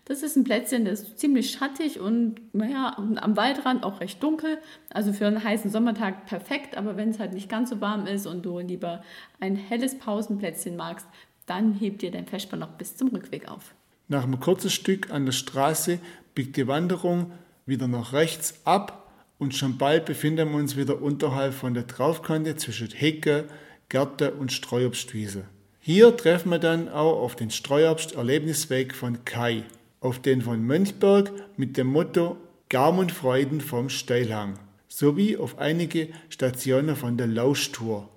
Das 0.04 0.22
ist 0.22 0.36
ein 0.36 0.44
Plätzchen, 0.44 0.84
das 0.84 1.02
ist 1.02 1.18
ziemlich 1.18 1.52
schattig 1.52 2.00
und 2.00 2.40
naja, 2.52 2.96
am 2.96 3.36
Waldrand 3.36 3.84
auch 3.84 4.00
recht 4.00 4.22
dunkel. 4.22 4.58
Also 4.88 5.12
für 5.12 5.26
einen 5.26 5.42
heißen 5.42 5.70
Sommertag 5.70 6.26
perfekt, 6.26 6.76
aber 6.76 6.96
wenn 6.96 7.10
es 7.10 7.18
halt 7.18 7.32
nicht 7.32 7.48
ganz 7.48 7.70
so 7.70 7.80
warm 7.80 8.06
ist 8.06 8.26
und 8.26 8.44
du 8.44 8.58
lieber 8.58 9.02
ein 9.38 9.54
helles 9.56 9.98
Pausenplätzchen 9.98 10.76
magst, 10.76 11.06
dann 11.46 11.74
hebt 11.74 12.02
dir 12.02 12.10
dein 12.10 12.26
Vesper 12.26 12.56
noch 12.56 12.70
bis 12.70 12.96
zum 12.96 13.08
Rückweg 13.08 13.48
auf. 13.48 13.74
Nach 14.08 14.24
einem 14.24 14.40
kurzen 14.40 14.70
Stück 14.70 15.10
an 15.10 15.26
der 15.26 15.32
Straße 15.32 16.00
biegt 16.34 16.56
die 16.56 16.66
Wanderung 16.66 17.30
wieder 17.66 17.86
nach 17.86 18.12
rechts 18.12 18.60
ab 18.64 19.12
und 19.38 19.54
schon 19.54 19.78
bald 19.78 20.04
befinden 20.04 20.50
wir 20.50 20.56
uns 20.58 20.76
wieder 20.76 21.00
unterhalb 21.00 21.54
von 21.54 21.74
der 21.74 21.86
Traufkante 21.86 22.56
zwischen 22.56 22.90
Hecke, 22.90 23.46
Gärte 23.88 24.32
und 24.32 24.52
Streuobstwiese. 24.52 25.44
Hier 25.80 26.16
treffen 26.16 26.50
wir 26.50 26.58
dann 26.58 26.88
auch 26.88 27.22
auf 27.22 27.36
den 27.36 27.50
Streuobst-Erlebnisweg 27.50 28.94
von 28.94 29.24
Kai, 29.24 29.64
auf 30.00 30.20
den 30.20 30.42
von 30.42 30.62
Mönchberg 30.62 31.30
mit 31.56 31.76
dem 31.76 31.86
Motto 31.86 32.36
Gaum 32.68 32.98
und 32.98 33.12
Freuden 33.12 33.60
vom 33.60 33.88
Steilhang, 33.88 34.58
sowie 34.88 35.36
auf 35.36 35.58
einige 35.58 36.08
Stationen 36.28 36.96
von 36.96 37.16
der 37.16 37.26
Lauschtour. 37.26 38.08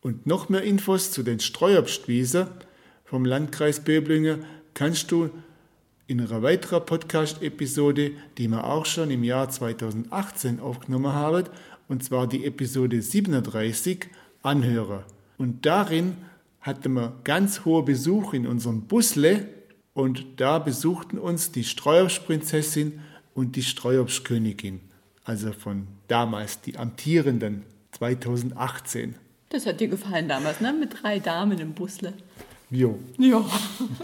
Und 0.00 0.26
noch 0.26 0.48
mehr 0.48 0.62
Infos 0.62 1.10
zu 1.10 1.22
den 1.22 1.40
Streuobstwiesen 1.40 2.46
vom 3.04 3.24
Landkreis 3.24 3.80
Böblingen 3.80 4.44
kannst 4.74 5.10
du 5.10 5.30
in 6.06 6.20
einer 6.20 6.42
weiteren 6.42 6.86
Podcast-Episode, 6.86 8.12
die 8.38 8.48
wir 8.48 8.64
auch 8.64 8.86
schon 8.86 9.10
im 9.10 9.24
Jahr 9.24 9.50
2018 9.50 10.60
aufgenommen 10.60 11.12
haben, 11.12 11.44
und 11.88 12.04
zwar 12.04 12.26
die 12.26 12.46
Episode 12.46 13.02
37, 13.02 14.06
anhören. 14.42 15.02
Und 15.36 15.66
darin 15.66 16.16
hatten 16.60 16.94
wir 16.94 17.14
ganz 17.24 17.64
hohe 17.64 17.82
Besuch 17.82 18.34
in 18.34 18.46
unserem 18.46 18.82
Busle 18.82 19.48
und 19.94 20.24
da 20.36 20.58
besuchten 20.58 21.18
uns 21.18 21.50
die 21.50 21.64
Streuobstprinzessin 21.64 23.00
und 23.38 23.54
die 23.54 23.62
Streuobstkönigin, 23.62 24.80
also 25.24 25.52
von 25.52 25.86
damals, 26.08 26.60
die 26.60 26.76
amtierenden 26.76 27.62
2018. 27.92 29.14
Das 29.50 29.64
hat 29.64 29.78
dir 29.78 29.86
gefallen 29.86 30.28
damals, 30.28 30.60
ne? 30.60 30.72
Mit 30.72 31.02
drei 31.02 31.20
Damen 31.20 31.56
im 31.60 31.72
Busle. 31.72 32.14
Jo. 32.68 32.98
Ja. 33.16 33.44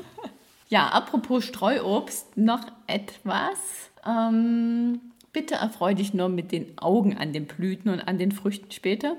ja, 0.69 0.87
apropos 0.87 1.45
Streuobst, 1.45 2.37
noch 2.37 2.65
etwas. 2.87 3.91
Ähm, 4.07 5.01
bitte 5.33 5.57
erfreu 5.57 5.95
dich 5.95 6.15
nur 6.15 6.29
mit 6.29 6.53
den 6.53 6.79
Augen 6.79 7.17
an 7.17 7.33
den 7.33 7.47
Blüten 7.47 7.91
und 7.91 8.07
an 8.07 8.19
den 8.19 8.31
Früchten 8.31 8.71
später. 8.71 9.17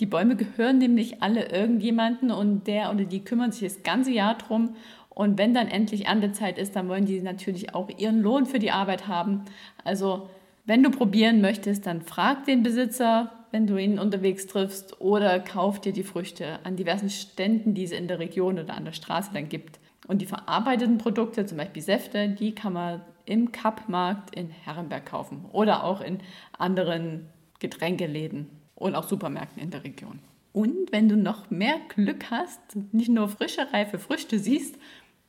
Die 0.00 0.06
Bäume 0.06 0.36
gehören 0.36 0.78
nämlich 0.78 1.22
alle 1.22 1.50
irgendjemanden 1.50 2.30
und 2.30 2.66
der 2.66 2.90
oder 2.90 3.04
die 3.04 3.20
kümmern 3.20 3.52
sich 3.52 3.74
das 3.74 3.82
ganze 3.82 4.10
Jahr 4.10 4.38
drum. 4.38 4.74
Und 5.10 5.36
wenn 5.38 5.52
dann 5.52 5.68
endlich 5.68 6.06
Erntezeit 6.06 6.56
ist, 6.56 6.76
dann 6.76 6.88
wollen 6.88 7.04
die 7.04 7.20
natürlich 7.20 7.74
auch 7.74 7.88
ihren 7.98 8.22
Lohn 8.22 8.46
für 8.46 8.58
die 8.58 8.70
Arbeit 8.70 9.08
haben. 9.08 9.44
Also 9.84 10.28
wenn 10.64 10.82
du 10.82 10.90
probieren 10.90 11.40
möchtest, 11.40 11.86
dann 11.86 12.00
frag 12.00 12.44
den 12.44 12.62
Besitzer, 12.62 13.32
wenn 13.50 13.66
du 13.66 13.76
ihn 13.76 13.98
unterwegs 13.98 14.46
triffst, 14.46 15.00
oder 15.00 15.40
kauf 15.40 15.80
dir 15.80 15.92
die 15.92 16.04
Früchte 16.04 16.60
an 16.64 16.76
diversen 16.76 17.10
Ständen, 17.10 17.74
die 17.74 17.84
es 17.84 17.90
in 17.90 18.06
der 18.06 18.20
Region 18.20 18.58
oder 18.58 18.74
an 18.74 18.84
der 18.84 18.92
Straße 18.92 19.30
dann 19.34 19.48
gibt. 19.48 19.80
Und 20.06 20.22
die 20.22 20.26
verarbeiteten 20.26 20.98
Produkte, 20.98 21.44
zum 21.46 21.58
Beispiel 21.58 21.82
Säfte, 21.82 22.28
die 22.28 22.54
kann 22.54 22.72
man 22.72 23.00
im 23.26 23.52
Kappmarkt 23.52 24.34
in 24.34 24.50
Herrenberg 24.50 25.06
kaufen 25.06 25.44
oder 25.52 25.84
auch 25.84 26.00
in 26.00 26.18
anderen 26.56 27.28
Getränkeläden 27.58 28.48
und 28.74 28.94
auch 28.94 29.08
Supermärkten 29.08 29.62
in 29.62 29.70
der 29.70 29.84
Region. 29.84 30.20
Und 30.52 30.90
wenn 30.90 31.08
du 31.08 31.16
noch 31.16 31.50
mehr 31.50 31.76
Glück 31.88 32.30
hast, 32.30 32.60
nicht 32.92 33.08
nur 33.08 33.28
frische, 33.28 33.72
reife 33.72 33.98
Früchte 33.98 34.38
siehst, 34.38 34.76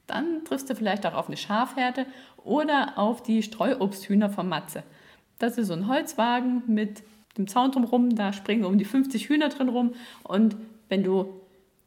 dann 0.08 0.44
triffst 0.46 0.70
du 0.70 0.76
vielleicht 0.76 1.06
auch 1.06 1.14
auf 1.14 1.28
eine 1.28 1.38
Schafherde 1.38 2.06
oder 2.44 2.98
auf 2.98 3.22
die 3.24 3.44
Streuobsthühner 3.44 4.30
von 4.30 4.50
Matze. 4.50 4.84
Das 5.40 5.58
ist 5.58 5.68
so 5.68 5.74
ein 5.74 5.88
Holzwagen 5.88 6.64
mit 6.68 7.04
dem 7.38 7.48
Zaun 7.48 7.72
drumherum, 7.72 8.16
da 8.16 8.34
springen 8.34 8.66
um 8.66 8.78
die 8.78 8.86
50 8.86 9.30
Hühner 9.30 9.50
drin 9.50 9.70
rum. 9.70 9.94
Und 10.24 10.58
wenn 10.90 11.04
du 11.04 11.42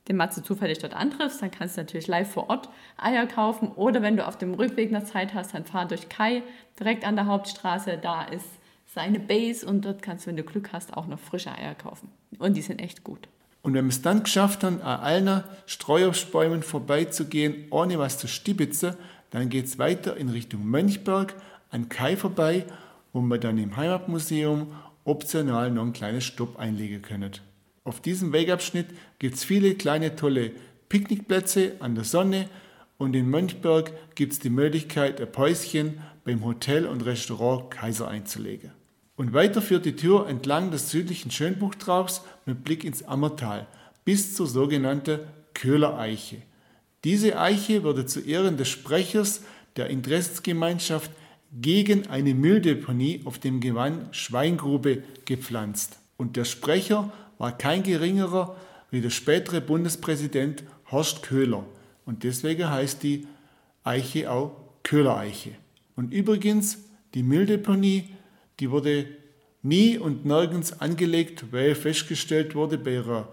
den 0.09 0.17
Matze 0.17 0.43
zufällig 0.43 0.79
dort 0.79 0.95
antriffst, 0.95 1.43
dann 1.43 1.51
kannst 1.51 1.77
du 1.77 1.81
natürlich 1.81 2.07
live 2.07 2.31
vor 2.31 2.51
Ort 2.51 2.69
Eier 2.97 3.27
kaufen. 3.27 3.69
Oder 3.69 4.03
wenn 4.03 4.17
du 4.17 4.27
auf 4.27 4.39
dem 4.39 4.55
Rückweg 4.55 4.91
noch 4.91 5.05
Zeit 5.05 5.35
hast, 5.35 5.55
dann 5.55 5.65
fahr 5.65 5.87
durch 5.87 6.09
Kai 6.09 6.43
direkt 6.79 7.07
an 7.07 7.17
der 7.17 7.27
Hauptstraße, 7.27 7.99
da 7.99 8.25
ist 8.25 8.49
seine 8.95 9.19
Base 9.19 9.67
und 9.67 9.85
dort 9.85 10.03
kannst 10.03 10.25
du, 10.25 10.29
wenn 10.29 10.37
du 10.37 10.45
Glück 10.45 10.73
hast, 10.73 10.97
auch 10.97 11.07
noch 11.07 11.19
frische 11.19 11.51
Eier 11.51 11.75
kaufen. 11.75 12.09
Und 12.39 12.57
die 12.57 12.63
sind 12.63 12.81
echt 12.81 13.03
gut. 13.03 13.29
Und 13.63 13.75
wenn 13.75 13.87
wir 13.87 13.91
es 13.91 14.03
dann 14.03 14.23
geschafft 14.23 14.63
haben, 14.63 14.81
an 14.83 15.01
allen 15.01 15.45
Streuobstbäumen 15.67 16.63
vorbeizugehen, 16.63 17.67
ohne 17.71 17.99
was 17.99 18.19
zu 18.19 18.29
stibitzen, 18.29 18.95
dann 19.31 19.49
geht 19.49 19.65
es 19.67 19.79
weiter 19.79 20.17
in 20.17 20.29
Richtung 20.29 20.65
Mönchberg 20.67 21.35
an 21.71 21.89
Kai 21.89 22.17
vorbei, 22.17 22.67
wo 23.13 23.21
wir 23.21 23.39
dann 23.39 23.59
im 23.59 23.77
Heimatmuseum 23.77 24.73
optional 25.05 25.71
noch 25.71 25.85
ein 25.85 25.93
kleines 25.93 26.25
Stopp 26.25 26.59
einlegen 26.59 27.03
können. 27.03 27.33
Auf 27.83 28.01
diesem 28.01 28.33
Wegabschnitt 28.33 28.87
gibt 29.19 29.35
es 29.35 29.45
viele 29.45 29.75
kleine 29.75 30.15
tolle 30.15 30.53
Picknickplätze 30.89 31.73
an 31.81 31.97
der 31.97 32.05
Sonne 32.05 32.49
und 32.97 33.17
in 33.17 33.29
Mönchberg 33.29 33.93
gibt 34.15 34.35
es 34.35 34.39
die 34.39 34.51
Möglichkeit, 34.51 35.21
ein 35.21 35.33
Päuschen 35.33 36.01
beim 36.25 36.45
Hotel 36.45 36.87
und 36.87 37.05
Restaurant 37.05 37.71
Kaiser 37.71 38.09
einzulegen. 38.09 38.71
Und 39.17 39.33
weiter 39.33 39.63
führt 39.63 39.85
die 39.85 39.97
Tür 39.97 40.29
entlang 40.29 40.71
des 40.71 40.91
südlichen 40.91 41.31
Schönbuchtraubs 41.31 42.23
mit 42.47 42.65
Blick 42.65 42.85
ins 42.85 43.05
Ammertal 43.05 43.67
bis 44.05 44.35
zur 44.35 44.47
sogenannten 44.47 45.21
Köhler 45.55 45.99
Eiche. 45.99 46.39
Diese 47.05 47.39
Eiche 47.39 47.85
wurde 47.85 48.07
zu 48.07 48.21
Ehren 48.21 48.57
des 48.57 48.69
Sprechers 48.69 49.43
der 49.77 49.89
Interessensgemeinschaft 49.89 51.11
gegen 51.53 52.09
eine 52.09 52.35
Mülldeponie 52.35 53.23
auf 53.25 53.39
dem 53.39 53.61
Gewann 53.61 54.09
Schweingrube 54.13 55.05
gepflanzt. 55.25 55.99
Und 56.17 56.37
der 56.37 56.45
Sprecher 56.45 57.13
war 57.39 57.57
kein 57.57 57.83
geringerer 57.83 58.57
wie 58.91 59.01
der 59.01 59.11
spätere 59.11 59.61
Bundespräsident 59.61 60.65
Horst 60.91 61.23
Köhler. 61.23 61.65
Und 62.07 62.25
deswegen 62.25 62.71
heißt 62.71 63.03
die 63.03 63.27
Eiche 63.85 64.31
auch 64.31 64.57
Köhler 64.83 65.17
Eiche. 65.17 65.51
Und 65.97 66.13
übrigens, 66.13 66.79
die 67.15 67.23
Mülldeponie 67.23 68.09
die 68.61 68.71
wurde 68.71 69.07
nie 69.63 69.99
und 69.99 70.25
nirgends 70.25 70.81
angelegt, 70.81 71.53
weil 71.53 71.75
festgestellt 71.75 72.55
wurde 72.55 72.79
bei 72.79 72.95
ihrer 72.95 73.29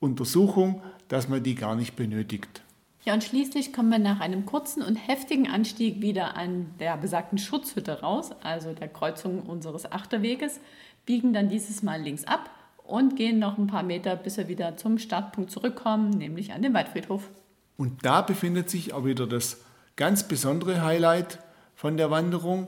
Untersuchung, 0.00 0.82
dass 1.08 1.28
man 1.28 1.42
die 1.42 1.54
gar 1.54 1.74
nicht 1.74 1.96
benötigt. 1.96 2.62
Ja, 3.04 3.14
und 3.14 3.24
schließlich 3.24 3.72
kommen 3.72 3.90
wir 3.90 3.98
nach 3.98 4.20
einem 4.20 4.44
kurzen 4.44 4.82
und 4.82 4.96
heftigen 4.96 5.48
Anstieg 5.48 6.02
wieder 6.02 6.36
an 6.36 6.74
der 6.78 6.96
besagten 6.96 7.38
Schutzhütte 7.38 8.00
raus, 8.00 8.32
also 8.42 8.72
der 8.74 8.88
Kreuzung 8.88 9.42
unseres 9.42 9.90
Achterweges, 9.90 10.60
biegen 11.06 11.32
dann 11.32 11.48
dieses 11.48 11.82
Mal 11.82 12.02
links 12.02 12.24
ab 12.24 12.50
und 12.84 13.16
gehen 13.16 13.38
noch 13.38 13.56
ein 13.56 13.66
paar 13.66 13.82
Meter, 13.82 14.16
bis 14.16 14.36
wir 14.36 14.48
wieder 14.48 14.76
zum 14.76 14.98
Startpunkt 14.98 15.50
zurückkommen, 15.50 16.10
nämlich 16.10 16.52
an 16.52 16.60
den 16.60 16.74
Waldfriedhof. 16.74 17.30
Und 17.76 18.04
da 18.04 18.20
befindet 18.20 18.68
sich 18.68 18.92
auch 18.92 19.04
wieder 19.04 19.26
das 19.26 19.62
ganz 19.96 20.26
besondere 20.26 20.82
Highlight 20.82 21.38
von 21.74 21.96
der 21.96 22.10
Wanderung, 22.10 22.66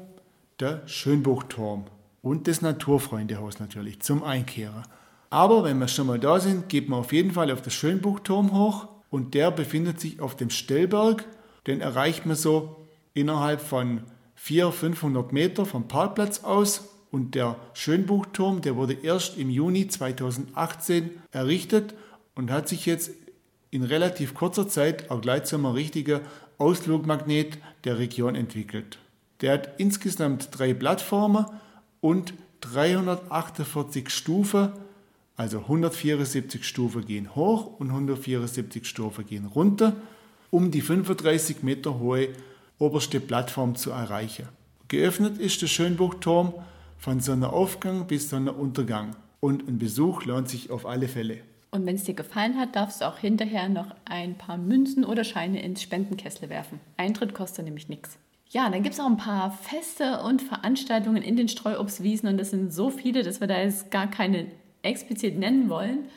der 0.61 0.87
Schönbuchturm 0.87 1.87
und 2.23 2.49
das 2.49 2.63
Naturfreundehaus 2.63 3.59
natürlich 3.59 4.01
zum 4.01 4.23
Einkehren. 4.23 4.85
Aber 5.31 5.65
wenn 5.65 5.79
wir 5.79 5.89
schon 5.89 6.07
mal 6.07 6.19
da 6.19 6.41
sind, 6.41 6.69
geht 6.69 6.89
man 6.89 7.01
auf 7.01 7.13
jeden 7.13 7.33
Fall 7.33 7.51
auf 7.51 7.63
den 7.63 7.71
Schönbuchturm 7.71 8.53
hoch 8.53 8.89
und 9.11 9.35
der 9.35 9.51
befindet 9.51 10.01
sich 10.01 10.21
auf 10.21 10.37
dem 10.37 10.51
Stellberg. 10.51 11.25
Den 11.67 11.81
erreicht 11.81 12.27
man 12.27 12.37
so 12.37 12.77
innerhalb 13.15 13.61
von 13.61 14.03
400, 14.35 14.75
500 14.75 15.33
Meter 15.33 15.67
vom 15.67 15.89
Parkplatz 15.89 16.43
aus. 16.45 16.89
Und 17.11 17.35
der 17.35 17.57
Schönbuchturm, 17.75 18.61
der 18.61 18.77
wurde 18.77 18.93
erst 18.95 19.37
im 19.37 19.51
Juni 19.51 19.89
2018 19.89 21.11
errichtet 21.33 21.95
und 22.37 22.53
hat 22.53 22.69
sich 22.69 22.87
jetzt 22.87 23.11
in 23.71 23.83
relativ 23.83 24.35
kurzer 24.35 24.69
Zeit 24.69 25.11
auch 25.11 25.21
gleich 25.21 25.45
zu 25.45 25.57
einem 25.57 25.67
richtigen 25.67 26.21
Ausflugmagnet 26.59 27.59
der 27.85 27.99
Region 27.99 28.35
entwickelt. 28.35 28.99
Der 29.41 29.55
hat 29.55 29.71
insgesamt 29.79 30.49
drei 30.53 30.75
Plattformen 30.75 31.47
und 32.01 32.35
348 32.61 34.11
Stufen, 34.11 34.71
also 35.37 35.61
174 35.61 36.65
Stufen 36.65 37.07
gehen 37.07 37.35
hoch 37.35 37.79
und 37.79 37.89
174 37.89 38.87
Stufen 38.87 39.27
gehen 39.27 39.47
runter, 39.47 39.95
um 40.51 40.71
die 40.71 40.83
35 40.83 41.63
Meter 41.63 41.99
hohe 41.99 42.29
oberste 42.79 43.21
Plattform 43.21 43.77
zu 43.77 43.91
erreichen. 43.91 44.49
Geöffnet 44.89 45.39
ist 45.39 45.63
der 45.63 45.69
Schönbuchturm 45.69 46.53
von 46.99 47.21
Sonnenaufgang 47.21 48.07
bis 48.07 48.29
Sonnenuntergang 48.29 49.17
und 49.41 49.67
ein 49.69 49.79
Besuch 49.79 50.25
lohnt 50.25 50.49
sich 50.49 50.71
auf 50.71 50.85
alle 50.85 51.09
Fälle. 51.09 51.39
Und 51.71 51.87
wenn 51.87 51.95
es 51.95 52.05
dir 52.05 52.15
gefallen 52.15 52.59
hat, 52.59 52.75
darfst 52.75 53.01
du 53.01 53.07
auch 53.07 53.19
hinterher 53.19 53.69
noch 53.69 53.95
ein 54.05 54.37
paar 54.37 54.59
Münzen 54.59 55.05
oder 55.05 55.23
Scheine 55.23 55.63
ins 55.63 55.83
Spendenkessel 55.83 56.49
werfen. 56.51 56.81
Eintritt 56.97 57.33
kostet 57.33 57.65
nämlich 57.65 57.89
nichts. 57.89 58.19
Ja, 58.53 58.69
dann 58.69 58.83
gibt 58.83 58.95
es 58.95 59.01
auch 59.01 59.07
ein 59.07 59.17
paar 59.17 59.53
Feste 59.53 60.23
und 60.23 60.43
Veranstaltungen 60.43 61.23
in 61.23 61.37
den 61.37 61.47
Streuobstwiesen 61.47 62.29
und 62.29 62.37
das 62.37 62.51
sind 62.51 62.73
so 62.73 62.91
viele, 62.91 63.23
dass 63.23 63.41
wir 63.41 63.47
da 63.47 63.61
jetzt 63.61 63.93
gar 63.93 64.11
keine 64.11 64.47
explizit 64.83 65.39
nennen 65.39 65.69
wollen. 65.69 66.09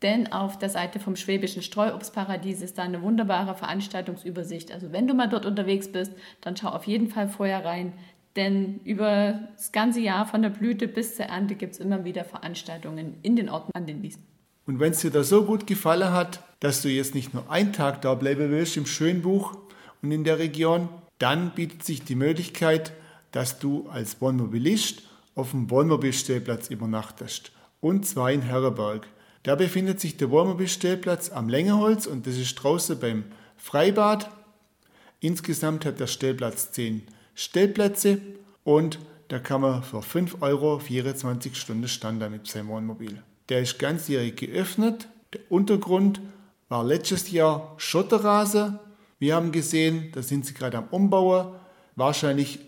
Denn 0.00 0.30
auf 0.30 0.56
der 0.56 0.70
Seite 0.70 1.00
vom 1.00 1.16
Schwäbischen 1.16 1.62
Streuobstparadies 1.62 2.62
ist 2.62 2.78
da 2.78 2.82
eine 2.82 3.02
wunderbare 3.02 3.56
Veranstaltungsübersicht. 3.56 4.70
Also 4.70 4.92
wenn 4.92 5.08
du 5.08 5.14
mal 5.14 5.28
dort 5.28 5.46
unterwegs 5.46 5.90
bist, 5.90 6.12
dann 6.42 6.56
schau 6.56 6.68
auf 6.68 6.86
jeden 6.86 7.08
Fall 7.08 7.28
vorher 7.28 7.64
rein. 7.64 7.92
Denn 8.36 8.78
über 8.84 9.40
das 9.56 9.72
ganze 9.72 10.00
Jahr 10.00 10.26
von 10.26 10.42
der 10.42 10.50
Blüte 10.50 10.86
bis 10.86 11.16
zur 11.16 11.26
Ernte 11.26 11.56
gibt 11.56 11.72
es 11.72 11.80
immer 11.80 12.04
wieder 12.04 12.24
Veranstaltungen 12.24 13.16
in 13.22 13.34
den 13.34 13.48
Orten 13.48 13.72
an 13.74 13.86
den 13.86 14.00
Wiesen. 14.02 14.22
Und 14.66 14.78
wenn 14.78 14.92
es 14.92 15.00
dir 15.00 15.10
da 15.10 15.24
so 15.24 15.44
gut 15.44 15.66
gefallen 15.66 16.12
hat, 16.12 16.40
dass 16.60 16.82
du 16.82 16.88
jetzt 16.88 17.16
nicht 17.16 17.34
nur 17.34 17.50
einen 17.50 17.72
Tag 17.72 18.02
da 18.02 18.14
bleiben 18.14 18.50
willst 18.50 18.76
im 18.76 18.86
Schönbuch 18.86 19.56
und 20.02 20.12
in 20.12 20.22
der 20.22 20.38
Region, 20.38 20.88
dann 21.18 21.50
bietet 21.54 21.84
sich 21.84 22.04
die 22.04 22.14
Möglichkeit, 22.14 22.92
dass 23.32 23.58
du 23.58 23.88
als 23.88 24.20
Wohnmobilist 24.20 25.02
auf 25.34 25.50
dem 25.50 25.70
Wohnmobilstellplatz 25.70 26.70
übernachtest. 26.70 27.52
Und 27.80 28.06
zwar 28.06 28.30
in 28.30 28.42
Herreberg. 28.42 29.06
Da 29.42 29.56
befindet 29.56 30.00
sich 30.00 30.16
der 30.16 30.30
Wohnmobilstellplatz 30.30 31.30
am 31.30 31.48
Längeholz 31.48 32.06
und 32.06 32.26
das 32.26 32.36
ist 32.36 32.54
draußen 32.54 32.98
beim 32.98 33.24
Freibad. 33.56 34.30
Insgesamt 35.20 35.84
hat 35.84 36.00
der 36.00 36.06
Stellplatz 36.06 36.72
10 36.72 37.02
Stellplätze 37.34 38.20
und 38.62 38.98
da 39.28 39.38
kann 39.38 39.60
man 39.60 39.82
für 39.82 40.02
5 40.02 40.40
Euro 40.42 40.78
24 40.78 41.56
Stunden 41.56 41.88
Stand 41.88 42.30
mit 42.30 42.46
seinem 42.46 42.68
Wohnmobil. 42.68 43.22
Der 43.48 43.60
ist 43.60 43.78
ganzjährig 43.78 44.36
geöffnet. 44.36 45.08
Der 45.32 45.40
Untergrund 45.50 46.20
war 46.68 46.84
letztes 46.84 47.30
Jahr 47.30 47.74
Schotterrasen. 47.76 48.78
Wir 49.18 49.36
haben 49.36 49.52
gesehen, 49.52 50.10
da 50.12 50.22
sind 50.22 50.44
sie 50.46 50.54
gerade 50.54 50.78
am 50.78 50.88
Umbauen. 50.90 51.54
Wahrscheinlich 51.96 52.58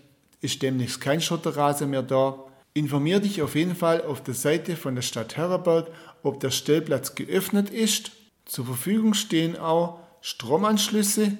ist 0.41 0.61
demnächst 0.61 1.01
kein 1.01 1.21
Schotterrasen 1.21 1.89
mehr 1.89 2.03
da. 2.03 2.43
Informier 2.73 3.19
dich 3.19 3.41
auf 3.41 3.55
jeden 3.55 3.75
Fall 3.75 4.03
auf 4.03 4.23
der 4.23 4.33
Seite 4.33 4.75
von 4.75 4.95
der 4.95 5.01
Stadt 5.01 5.35
Herreberg, 5.35 5.87
ob 6.23 6.39
der 6.39 6.51
Stellplatz 6.51 7.15
geöffnet 7.15 7.69
ist. 7.69 8.11
Zur 8.45 8.65
Verfügung 8.65 9.13
stehen 9.13 9.57
auch 9.57 9.99
Stromanschlüsse 10.21 11.37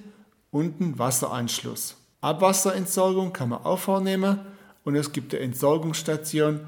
und 0.51 0.79
ein 0.81 0.99
Wasseranschluss. 0.99 1.95
Abwasserentsorgung 2.21 3.33
kann 3.33 3.49
man 3.49 3.63
auch 3.63 3.79
vornehmen 3.79 4.39
und 4.83 4.95
es 4.95 5.11
gibt 5.11 5.33
eine 5.33 5.43
Entsorgungsstation 5.43 6.67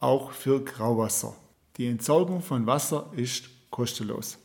auch 0.00 0.32
für 0.32 0.64
Grauwasser. 0.64 1.34
Die 1.76 1.86
Entsorgung 1.86 2.42
von 2.42 2.66
Wasser 2.66 3.10
ist 3.14 3.44
kostenlos. 3.70 4.38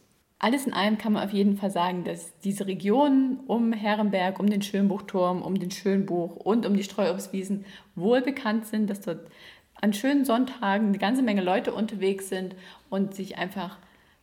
Alles 0.44 0.68
in 0.68 0.74
allem 0.74 0.98
kann 0.98 1.14
man 1.14 1.24
auf 1.24 1.32
jeden 1.32 1.56
Fall 1.56 1.72
sagen, 1.72 2.04
dass 2.04 2.38
diese 2.40 2.68
Region 2.68 3.40
um 3.48 3.72
Herrenberg, 3.72 4.42
um 4.42 4.50
den 4.50 4.62
Schönbuchturm, 4.62 5.42
um 5.42 5.58
den 5.58 5.72
Schönbuch 5.72 6.36
und 6.36 6.66
um 6.66 6.76
die 6.76 6.84
Streuobstwiesen 6.84 7.64
wohl 7.96 8.20
bekannt 8.20 8.68
sind, 8.68 8.90
dass 8.90 9.00
dort 9.00 9.22
an 9.76 9.94
schönen 9.94 10.26
Sonntagen 10.26 10.90
eine 10.90 10.98
ganze 10.98 11.22
Menge 11.22 11.42
Leute 11.42 11.74
unterwegs 11.74 12.28
sind 12.28 12.56
und 12.90 13.16
sich 13.16 13.38
einfach 13.38 13.78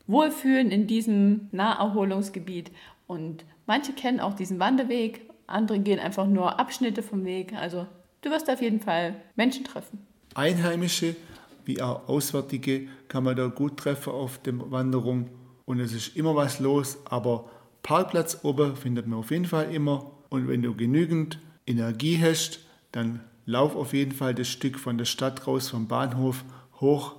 wohlfühlen 0.09 0.71
in 0.71 0.87
diesem 0.87 1.49
Naherholungsgebiet. 1.53 2.71
Und 3.07 3.47
manche 3.65 3.95
kennen 3.95 4.21
auch 4.21 4.35
diesen 4.35 4.61
Wanderweg, 4.61 5.23
andere 5.47 5.79
gehen 5.79 5.99
einfach 5.99 6.27
nur 6.27 6.61
Abschnitte 6.61 7.03
vom 7.03 7.25
Weg. 7.25 7.55
Also 7.55 7.87
du 8.21 8.29
wirst 8.29 8.51
auf 8.51 8.61
jeden 8.61 8.81
Fall 8.81 9.15
Menschen 9.37 9.65
treffen. 9.65 10.07
Einheimische 10.35 11.17
wie 11.65 11.81
auch 11.81 12.07
Auswärtige 12.11 12.89
kann 13.09 13.25
man 13.25 13.37
da 13.37 13.47
gut 13.47 13.79
treffen 13.79 14.13
auf 14.13 14.37
der 14.37 14.71
Wanderung 14.71 15.31
und 15.65 15.81
es 15.81 15.93
ist 15.93 16.17
immer 16.17 16.35
was 16.35 16.61
los, 16.61 16.99
aber 17.05 17.51
Parkplatz 17.83 18.39
oben 18.43 18.77
findet 18.77 19.07
man 19.07 19.19
auf 19.21 19.31
jeden 19.31 19.47
Fall 19.47 19.73
immer 19.73 20.11
und 20.29 20.49
wenn 20.49 20.63
du 20.63 20.75
genügend 20.75 21.39
Energie 21.67 22.21
hast, 22.21 22.61
dann 22.93 23.21
lauf 23.47 23.77
auf 23.77 23.93
jeden 23.93 24.13
Fall 24.13 24.35
das 24.35 24.49
Stück 24.49 24.79
von 24.79 24.99
der 24.99 25.05
Stadt 25.05 25.47
raus, 25.47 25.71
vom 25.71 25.89
Bahnhof 25.89 26.45
hoch 26.81 27.17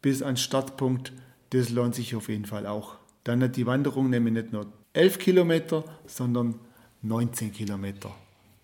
bis 0.00 0.22
an 0.22 0.36
Startpunkt. 0.36 1.12
Das 1.50 1.70
lohnt 1.70 1.94
sich 1.94 2.14
auf 2.16 2.28
jeden 2.28 2.46
Fall 2.46 2.66
auch. 2.66 2.96
Dann 3.24 3.42
hat 3.42 3.56
die 3.56 3.66
Wanderung 3.66 4.10
nämlich 4.10 4.34
nicht 4.34 4.52
nur 4.52 4.66
11 4.94 5.18
Kilometer, 5.18 5.84
sondern 6.06 6.58
19 7.02 7.52
Kilometer. 7.52 8.14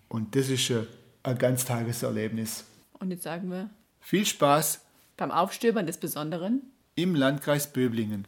Und 0.09 0.35
das 0.35 0.49
ist 0.49 0.71
ein 1.23 1.37
Ganztageserlebnis. 1.37 2.65
Und 2.99 3.11
jetzt 3.11 3.23
sagen 3.23 3.49
wir 3.49 3.69
viel 4.01 4.25
Spaß 4.25 4.81
beim 5.17 5.31
Aufstöbern 5.31 5.87
des 5.87 5.97
Besonderen 5.97 6.61
im 6.95 7.15
Landkreis 7.15 7.71
Böblingen 7.71 8.27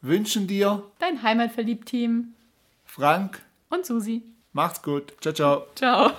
wünschen 0.00 0.46
dir 0.46 0.82
dein 0.98 1.22
Heimatverliebt-Team 1.22 2.34
Frank 2.84 3.42
und 3.70 3.84
Susi. 3.84 4.22
Macht's 4.52 4.82
gut. 4.82 5.14
Ciao, 5.20 5.34
ciao. 5.34 5.66
Ciao. 5.74 6.12